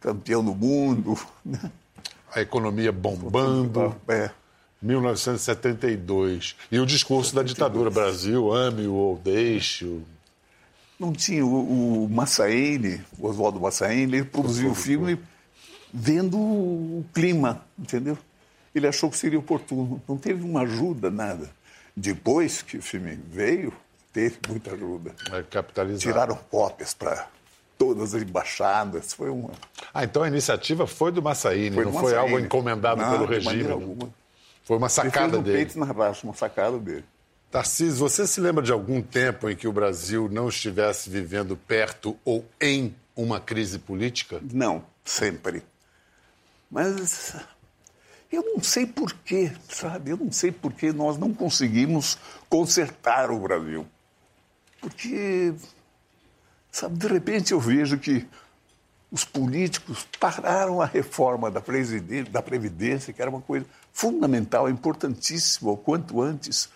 campeão 0.00 0.44
do 0.44 0.54
mundo. 0.54 1.18
né? 1.44 1.58
A 2.34 2.40
economia 2.42 2.92
bombando. 2.92 3.96
É. 4.06 4.30
1972. 4.80 6.54
E 6.70 6.78
o 6.78 6.86
discurso 6.86 7.34
da 7.34 7.42
ditadura. 7.42 7.90
Brasil, 7.90 8.52
ame-o 8.52 8.92
ou 8.94 9.18
deixe-o. 9.18 10.04
Não 11.00 11.12
tinha 11.14 11.44
o, 11.44 12.04
o 12.04 12.08
Massaene, 12.10 13.00
o 13.18 13.26
Oswaldo 13.26 13.58
Massaene, 13.58 14.02
ele 14.18 14.24
produziu 14.24 14.70
o 14.70 14.74
filme 14.74 15.18
vendo 15.92 16.36
o 16.38 17.04
clima, 17.14 17.64
entendeu? 17.78 18.18
Ele 18.74 18.86
achou 18.86 19.10
que 19.10 19.16
seria 19.16 19.38
oportuno. 19.38 20.00
Não 20.06 20.18
teve 20.18 20.44
uma 20.44 20.60
ajuda, 20.60 21.10
nada. 21.10 21.50
Depois 21.96 22.60
que 22.62 22.76
o 22.76 22.82
filme 22.82 23.18
veio, 23.32 23.72
teve 24.12 24.36
muita 24.46 24.72
ajuda. 24.74 25.14
É 25.32 25.42
capitalizado. 25.42 26.00
Tiraram 26.02 26.38
cópias 26.50 26.92
para 26.92 27.26
todas 27.78 28.14
as 28.14 28.22
embaixadas. 28.22 29.12
Foi 29.14 29.30
uma. 29.30 29.50
Ah, 29.92 30.04
então 30.04 30.22
a 30.22 30.28
iniciativa 30.28 30.86
foi 30.86 31.10
do 31.10 31.22
Massaíne, 31.22 31.74
Foi 31.76 31.84
não 31.86 31.92
foi 31.94 32.14
algo 32.14 32.38
encomendado 32.38 33.00
Não, 33.00 33.10
pelo 33.10 33.24
regime. 33.24 33.64
né? 33.64 33.72
alguma. 33.72 34.10
Foi 34.64 34.76
uma 34.76 34.86
Ele 34.86 34.94
fez 34.94 35.12
sacada 35.12 35.36
no 35.38 35.42
dele. 35.42 35.56
peito 35.56 35.78
na 35.78 35.86
raça, 35.86 36.20
uma 36.24 36.34
sacada 36.34 36.78
dele. 36.78 37.04
Tarcísio, 37.50 37.96
você 37.96 38.28
se 38.28 38.40
lembra 38.40 38.62
de 38.62 38.70
algum 38.70 39.02
tempo 39.02 39.50
em 39.50 39.56
que 39.56 39.66
o 39.66 39.72
Brasil 39.72 40.28
não 40.30 40.48
estivesse 40.48 41.10
vivendo 41.10 41.56
perto 41.56 42.16
ou 42.24 42.46
em 42.60 42.94
uma 43.16 43.40
crise 43.40 43.76
política? 43.76 44.40
Não, 44.52 44.84
sempre. 45.04 45.64
Mas 46.70 47.34
eu 48.30 48.44
não 48.44 48.62
sei 48.62 48.86
porquê, 48.86 49.50
sabe? 49.68 50.12
Eu 50.12 50.16
não 50.16 50.30
sei 50.30 50.52
porquê 50.52 50.92
nós 50.92 51.18
não 51.18 51.34
conseguimos 51.34 52.16
consertar 52.48 53.32
o 53.32 53.40
Brasil. 53.40 53.84
Porque, 54.80 55.52
sabe, 56.70 56.96
de 56.98 57.08
repente 57.08 57.50
eu 57.50 57.58
vejo 57.58 57.98
que 57.98 58.24
os 59.10 59.24
políticos 59.24 60.06
pararam 60.20 60.80
a 60.80 60.86
reforma 60.86 61.50
da, 61.50 61.60
da 62.30 62.42
Previdência, 62.42 63.12
que 63.12 63.20
era 63.20 63.28
uma 63.28 63.40
coisa 63.40 63.66
fundamental, 63.92 64.70
importantíssima, 64.70 65.72
o 65.72 65.76
quanto 65.76 66.22
antes 66.22 66.68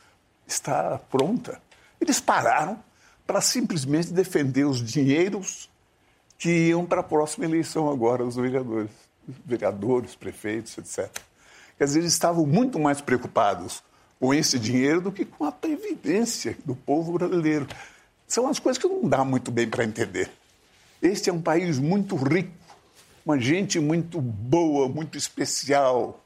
está 0.47 0.99
pronta. 1.11 1.61
Eles 2.01 2.21
pararam 2.21 2.83
para 3.27 3.41
simplesmente 3.41 4.13
defender 4.13 4.65
os 4.65 4.83
dinheiros 4.83 5.71
que 6.39 6.69
iam 6.69 6.85
para 6.85 7.01
a 7.01 7.05
próxima 7.05 7.45
eleição 7.45 7.91
agora, 7.91 8.25
os 8.25 8.37
vereadores, 8.37 8.91
vereadores, 9.27 10.15
prefeitos, 10.15 10.77
etc. 10.79 11.11
Quer 11.79 11.85
dizer, 11.85 12.01
eles 12.01 12.13
estavam 12.13 12.47
muito 12.47 12.79
mais 12.79 13.01
preocupados 13.01 13.83
com 14.21 14.33
esse 14.33 14.59
dinheiro 14.59 15.01
do 15.01 15.13
que 15.13 15.25
com 15.25 15.45
a 15.45 15.53
previdência 15.53 16.57
do 16.65 16.75
povo 16.75 17.13
brasileiro. 17.13 17.67
São 18.27 18.49
as 18.49 18.59
coisas 18.59 18.81
que 18.81 18.89
não 18.89 19.09
dá 19.09 19.25
muito 19.25 19.51
bem 19.51 19.69
para 19.69 19.85
entender. 19.85 20.31
Este 21.03 21.29
é 21.29 21.33
um 21.33 21.43
país 21.43 21.79
muito 21.79 22.17
rico, 22.17 22.53
uma 23.25 23.39
gente 23.39 23.79
muito 23.79 24.21
boa, 24.21 24.89
muito 24.89 25.19
especial. 25.19 26.24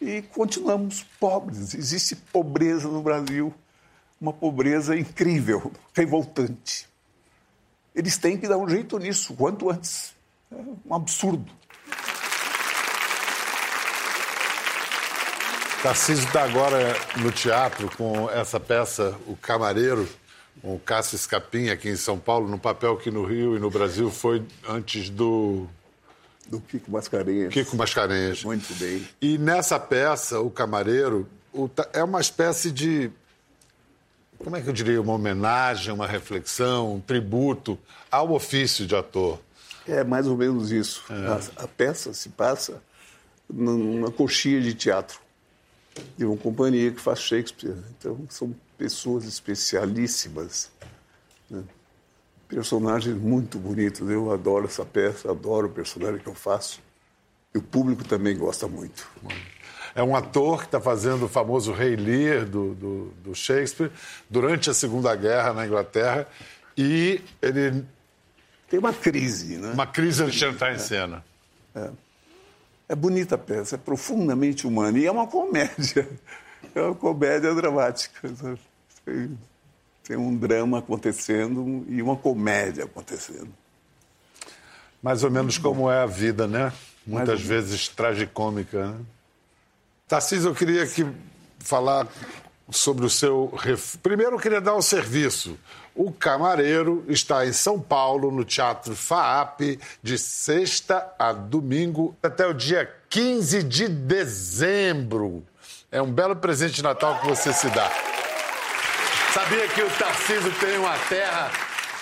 E 0.00 0.22
continuamos 0.22 1.04
pobres. 1.18 1.74
Existe 1.74 2.16
pobreza 2.16 2.88
no 2.88 3.02
Brasil, 3.02 3.52
uma 4.20 4.32
pobreza 4.32 4.96
incrível, 4.96 5.72
revoltante. 5.94 6.86
Eles 7.94 8.18
têm 8.18 8.36
que 8.36 8.46
dar 8.46 8.58
um 8.58 8.68
jeito 8.68 8.98
nisso, 8.98 9.34
quanto 9.34 9.70
antes. 9.70 10.14
É 10.52 10.56
um 10.86 10.94
absurdo. 10.94 11.50
Tarcísio 15.82 16.26
está 16.26 16.42
agora 16.42 16.96
no 17.18 17.30
teatro 17.30 17.90
com 17.96 18.28
essa 18.30 18.58
peça, 18.58 19.16
O 19.26 19.36
Camareiro, 19.36 20.08
com 20.60 20.74
o 20.74 20.80
Cássio 20.80 21.16
Escapim 21.16 21.68
aqui 21.68 21.88
em 21.88 21.96
São 21.96 22.18
Paulo, 22.18 22.48
no 22.48 22.58
papel 22.58 22.96
que 22.96 23.10
no 23.10 23.24
Rio 23.24 23.56
e 23.56 23.60
no 23.60 23.70
Brasil 23.70 24.10
foi 24.10 24.44
antes 24.68 25.08
do 25.08 25.68
do 26.48 26.60
Kiko 26.60 26.90
Mascarenhas. 26.90 27.52
Kiko 27.52 27.76
Mascarenhas. 27.76 28.44
Muito 28.44 28.74
bem. 28.74 29.06
E 29.20 29.38
nessa 29.38 29.78
peça, 29.78 30.40
O 30.40 30.50
Camareiro, 30.50 31.28
o, 31.52 31.68
é 31.92 32.02
uma 32.02 32.20
espécie 32.20 32.70
de. 32.70 33.10
Como 34.38 34.56
é 34.56 34.60
que 34.60 34.68
eu 34.68 34.72
diria? 34.72 35.00
Uma 35.00 35.14
homenagem, 35.14 35.92
uma 35.92 36.06
reflexão, 36.06 36.94
um 36.94 37.00
tributo 37.00 37.78
ao 38.10 38.32
ofício 38.32 38.86
de 38.86 38.94
ator. 38.94 39.40
É 39.88 40.04
mais 40.04 40.26
ou 40.26 40.36
menos 40.36 40.70
isso. 40.70 41.04
É. 41.10 41.60
A, 41.60 41.64
a, 41.64 41.68
peça 41.68 42.12
se 42.12 42.28
passa 42.28 42.82
numa 43.48 44.10
coxinha 44.10 44.60
de 44.60 44.74
teatro 44.74 45.20
de 46.16 46.24
uma 46.24 46.36
companhia 46.36 46.90
que 46.90 47.00
faz 47.00 47.20
Shakespeare. 47.20 47.76
Então, 47.98 48.26
são 48.28 48.54
pessoas 48.76 49.24
especialíssimas. 49.24 50.70
Né? 51.48 51.62
Personagens 52.48 53.16
muito 53.16 53.58
bonitos. 53.58 54.08
Eu 54.08 54.32
adoro 54.32 54.66
essa 54.66 54.84
peça, 54.84 55.30
adoro 55.30 55.66
o 55.66 55.70
personagem 55.70 56.20
que 56.20 56.28
eu 56.28 56.34
faço. 56.34 56.80
E 57.54 57.58
o 57.58 57.62
público 57.62 58.04
também 58.04 58.36
gosta 58.36 58.68
muito. 58.68 59.08
É 59.94 60.02
um 60.02 60.14
ator 60.14 60.60
que 60.60 60.66
está 60.66 60.80
fazendo 60.80 61.24
o 61.24 61.28
famoso 61.28 61.72
Rei 61.72 61.96
Lear 61.96 62.44
do, 62.44 62.74
do, 62.74 63.04
do, 63.24 63.34
Shakespeare 63.34 63.90
durante 64.28 64.68
a 64.68 64.74
Segunda 64.74 65.14
Guerra 65.16 65.54
na 65.54 65.66
Inglaterra 65.66 66.28
e 66.76 67.20
ele... 67.40 67.82
Tem 68.68 68.78
uma 68.78 68.92
crise, 68.92 69.56
né? 69.56 69.72
Uma 69.72 69.86
crise 69.86 70.22
antes 70.22 70.38
de 70.38 70.44
entrar 70.44 70.74
em 70.74 70.78
cena. 70.78 71.24
É. 71.74 71.90
é 72.90 72.94
bonita 72.94 73.36
a 73.36 73.38
peça, 73.38 73.76
é 73.76 73.78
profundamente 73.78 74.66
humana 74.66 74.98
e 74.98 75.06
é 75.06 75.10
uma 75.10 75.26
comédia. 75.26 76.08
É 76.74 76.82
uma 76.82 76.94
comédia 76.94 77.54
dramática. 77.54 78.28
Tem, 80.06 80.16
um 80.16 80.36
drama 80.36 80.78
acontecendo 80.78 81.84
e 81.88 82.00
uma 82.00 82.16
comédia 82.16 82.84
acontecendo. 82.84 83.48
Mais 85.02 85.24
ou 85.24 85.30
menos 85.30 85.58
como 85.58 85.90
é 85.90 86.02
a 86.02 86.06
vida, 86.06 86.46
né? 86.46 86.72
Muitas 87.06 87.40
vezes 87.40 87.88
tragicômica, 87.88 88.92
né? 88.92 88.98
Tarcísio, 90.08 90.50
eu 90.50 90.54
queria 90.54 90.86
que 90.86 91.04
falar 91.58 92.06
sobre 92.70 93.04
o 93.04 93.10
seu. 93.10 93.52
Primeiro, 94.02 94.36
eu 94.36 94.38
queria 94.38 94.60
dar 94.60 94.76
um 94.76 94.82
serviço. 94.82 95.58
O 95.94 96.12
Camareiro 96.12 97.04
está 97.08 97.46
em 97.46 97.52
São 97.52 97.80
Paulo, 97.80 98.30
no 98.30 98.44
Teatro 98.44 98.94
FAAP, 98.94 99.78
de 100.02 100.18
sexta 100.18 101.12
a 101.18 101.32
domingo, 101.32 102.14
até 102.22 102.46
o 102.46 102.52
dia 102.52 102.88
15 103.08 103.62
de 103.62 103.88
dezembro. 103.88 105.42
É 105.90 106.00
um 106.02 106.12
belo 106.12 106.36
presente 106.36 106.74
de 106.74 106.82
Natal 106.82 107.18
que 107.20 107.26
você 107.26 107.52
se 107.52 107.68
dá. 107.70 108.15
Sabia 109.36 109.68
que 109.68 109.82
o 109.82 109.98
Tarcísio 109.98 110.50
tem 110.60 110.78
uma 110.78 110.98
terra 111.10 111.50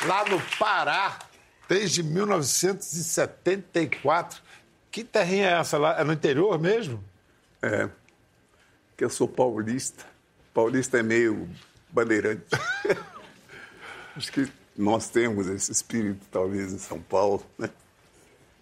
lá 0.06 0.24
no 0.28 0.40
Pará 0.56 1.18
desde 1.68 2.00
1974. 2.00 4.40
Que 4.88 5.02
terrinha 5.02 5.48
é 5.48 5.54
essa 5.54 5.76
lá? 5.76 5.98
É 5.98 6.04
no 6.04 6.12
interior 6.12 6.60
mesmo? 6.60 7.02
É, 7.60 7.88
que 8.96 9.04
eu 9.04 9.10
sou 9.10 9.26
paulista. 9.26 10.06
Paulista 10.54 11.00
é 11.00 11.02
meio 11.02 11.50
bandeirante. 11.90 12.44
Acho 14.14 14.30
que 14.30 14.48
nós 14.76 15.08
temos 15.08 15.48
esse 15.48 15.72
espírito, 15.72 16.24
talvez, 16.30 16.72
em 16.72 16.78
São 16.78 17.02
Paulo, 17.02 17.44
né? 17.58 17.68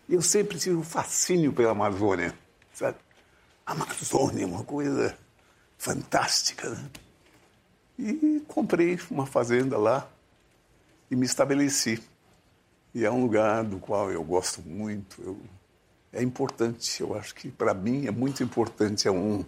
E 0.08 0.14
eu 0.14 0.22
sempre 0.22 0.58
tive 0.58 0.76
um 0.76 0.82
fascínio 0.82 1.52
pela 1.52 1.72
Amazônia, 1.72 2.34
sabe? 2.72 2.96
A 3.66 3.72
Amazônia 3.72 4.44
é 4.44 4.46
uma 4.46 4.64
coisa 4.64 5.14
fantástica, 5.76 6.70
né? 6.70 6.88
E 8.02 8.42
comprei 8.48 8.98
uma 9.08 9.26
fazenda 9.26 9.78
lá 9.78 10.08
e 11.08 11.14
me 11.14 11.24
estabeleci. 11.24 12.02
E 12.92 13.04
é 13.04 13.10
um 13.10 13.22
lugar 13.22 13.62
do 13.62 13.78
qual 13.78 14.10
eu 14.10 14.24
gosto 14.24 14.60
muito. 14.60 15.22
Eu, 15.22 15.38
é 16.12 16.20
importante, 16.20 17.00
eu 17.00 17.16
acho 17.16 17.32
que 17.34 17.48
para 17.48 17.72
mim 17.72 18.08
é 18.08 18.10
muito 18.10 18.42
importante. 18.42 19.06
É 19.06 19.10
um, 19.10 19.44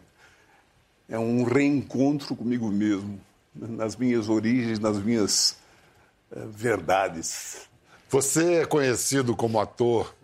é 1.09 1.19
um 1.19 1.43
reencontro 1.43 2.37
comigo 2.37 2.69
mesmo, 2.69 3.21
nas 3.53 3.97
minhas 3.97 4.29
origens, 4.29 4.79
nas 4.79 4.99
minhas 4.99 5.57
uh, 6.31 6.47
verdades. 6.49 7.69
Você 8.09 8.61
é 8.61 8.65
conhecido 8.65 9.35
como 9.35 9.61
ator 9.61 10.15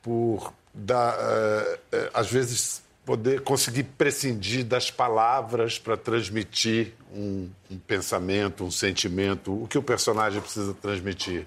por 0.00 0.54
dar, 0.72 1.14
uh, 1.14 1.74
uh, 1.74 2.10
às 2.14 2.30
vezes, 2.30 2.82
poder 3.10 3.40
conseguir 3.40 3.82
prescindir 3.82 4.64
das 4.64 4.88
palavras 4.88 5.80
para 5.80 5.96
transmitir 5.96 6.94
um, 7.12 7.50
um, 7.68 7.76
pensamento, 7.76 8.62
um 8.62 8.70
sentimento, 8.70 9.64
o 9.64 9.66
que 9.66 9.76
o 9.76 9.82
personagem 9.82 10.40
precisa 10.40 10.72
transmitir. 10.74 11.44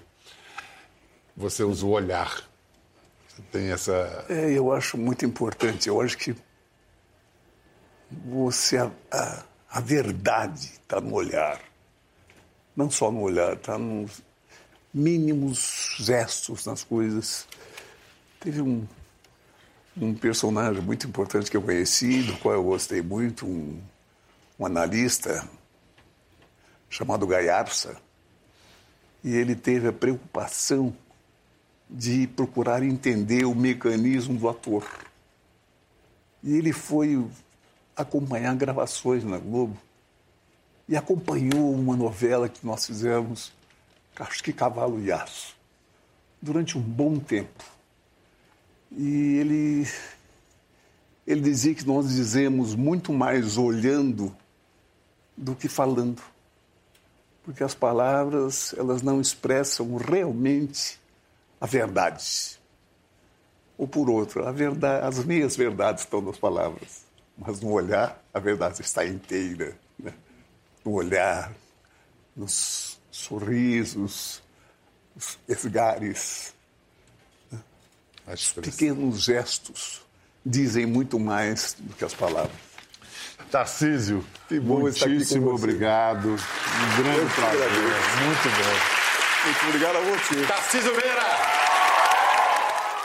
Você 1.34 1.64
usa 1.64 1.86
o 1.86 1.88
olhar. 1.88 2.46
Você 3.26 3.40
tem 3.50 3.72
essa. 3.72 4.26
É, 4.28 4.52
eu 4.52 4.74
acho 4.74 4.98
muito 4.98 5.24
importante. 5.24 5.88
Eu 5.88 6.02
acho 6.02 6.18
que 6.18 6.36
você 8.10 8.76
a, 8.76 8.90
a, 9.10 9.42
a 9.70 9.80
verdade 9.80 10.66
está 10.66 11.00
no 11.00 11.14
olhar, 11.14 11.62
não 12.76 12.90
só 12.90 13.10
no 13.10 13.22
olhar, 13.22 13.54
está 13.54 13.78
nos 13.78 14.20
mínimos 14.92 15.96
gestos 15.98 16.66
nas 16.66 16.84
coisas. 16.84 17.48
Teve 18.38 18.60
um 18.60 18.86
um 19.96 20.12
personagem 20.14 20.82
muito 20.82 21.06
importante 21.06 21.50
que 21.50 21.56
eu 21.56 21.62
conheci, 21.62 22.22
do 22.22 22.36
qual 22.38 22.54
eu 22.54 22.64
gostei 22.64 23.00
muito, 23.00 23.46
um, 23.46 23.80
um 24.58 24.66
analista 24.66 25.48
chamado 26.90 27.26
Gaiarsa, 27.26 27.96
e 29.22 29.34
ele 29.34 29.54
teve 29.54 29.88
a 29.88 29.92
preocupação 29.92 30.94
de 31.88 32.26
procurar 32.26 32.82
entender 32.82 33.44
o 33.44 33.54
mecanismo 33.54 34.36
do 34.36 34.48
ator. 34.48 34.86
E 36.42 36.54
ele 36.54 36.72
foi 36.72 37.24
acompanhar 37.96 38.54
gravações 38.54 39.24
na 39.24 39.38
Globo 39.38 39.76
e 40.88 40.96
acompanhou 40.96 41.72
uma 41.72 41.96
novela 41.96 42.48
que 42.48 42.66
nós 42.66 42.86
fizemos, 42.86 43.52
acho 44.16 44.42
que 44.42 44.52
Cavalo 44.52 45.00
e 45.00 45.10
Aço, 45.10 45.56
durante 46.42 46.76
um 46.76 46.82
bom 46.82 47.18
tempo. 47.18 47.73
E 48.90 49.36
ele, 49.36 49.88
ele 51.26 51.40
dizia 51.40 51.74
que 51.74 51.86
nós 51.86 52.08
dizemos 52.08 52.74
muito 52.74 53.12
mais 53.12 53.56
olhando 53.56 54.34
do 55.36 55.54
que 55.54 55.68
falando. 55.68 56.22
Porque 57.44 57.62
as 57.62 57.74
palavras, 57.74 58.74
elas 58.76 59.02
não 59.02 59.20
expressam 59.20 59.96
realmente 59.96 60.98
a 61.60 61.66
verdade. 61.66 62.58
Ou 63.76 63.88
por 63.88 64.08
outro, 64.08 64.46
a 64.46 64.52
verdade, 64.52 65.06
as 65.06 65.24
minhas 65.24 65.56
verdades 65.56 66.04
estão 66.04 66.20
nas 66.20 66.38
palavras, 66.38 67.04
mas 67.36 67.60
no 67.60 67.72
olhar 67.72 68.22
a 68.32 68.38
verdade 68.38 68.80
está 68.80 69.04
inteira. 69.04 69.76
Né? 69.98 70.14
No 70.84 70.92
olhar, 70.92 71.52
nos 72.36 73.00
sorrisos, 73.10 74.42
nos 75.14 75.38
esgares, 75.48 76.54
os 78.26 78.52
pequenos 78.52 79.22
gestos 79.22 80.02
dizem 80.44 80.86
muito 80.86 81.18
mais 81.18 81.76
do 81.78 81.94
que 81.94 82.04
as 82.04 82.14
palavras. 82.14 82.56
Tarcísio, 83.50 84.24
que 84.48 84.58
bom 84.58 84.80
muitíssimo 84.80 85.54
obrigado. 85.54 86.28
Um 86.28 87.02
grande 87.02 87.34
prazer. 87.34 87.70
Muito 88.24 88.48
bom. 88.48 89.04
Muito 89.44 89.66
obrigado 89.66 89.96
a 89.96 90.00
você. 90.00 90.46
Tarcísio 90.46 90.92
Meira! 90.96 91.24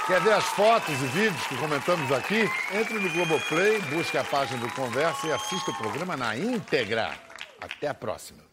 Quer 0.08 0.22
ver 0.22 0.34
as 0.34 0.46
fotos 0.46 0.90
e 0.90 1.06
vídeos 1.08 1.48
que 1.48 1.56
comentamos 1.58 2.12
aqui? 2.12 2.50
Entre 2.74 2.98
no 2.98 3.10
Globoplay, 3.12 3.80
busque 3.94 4.18
a 4.18 4.24
página 4.24 4.60
do 4.60 4.74
Conversa 4.74 5.28
e 5.28 5.32
assista 5.32 5.70
o 5.70 5.78
programa 5.78 6.18
na 6.18 6.36
íntegra. 6.36 7.14
Até 7.62 7.90
a 7.90 7.94
próxima. 7.94 8.49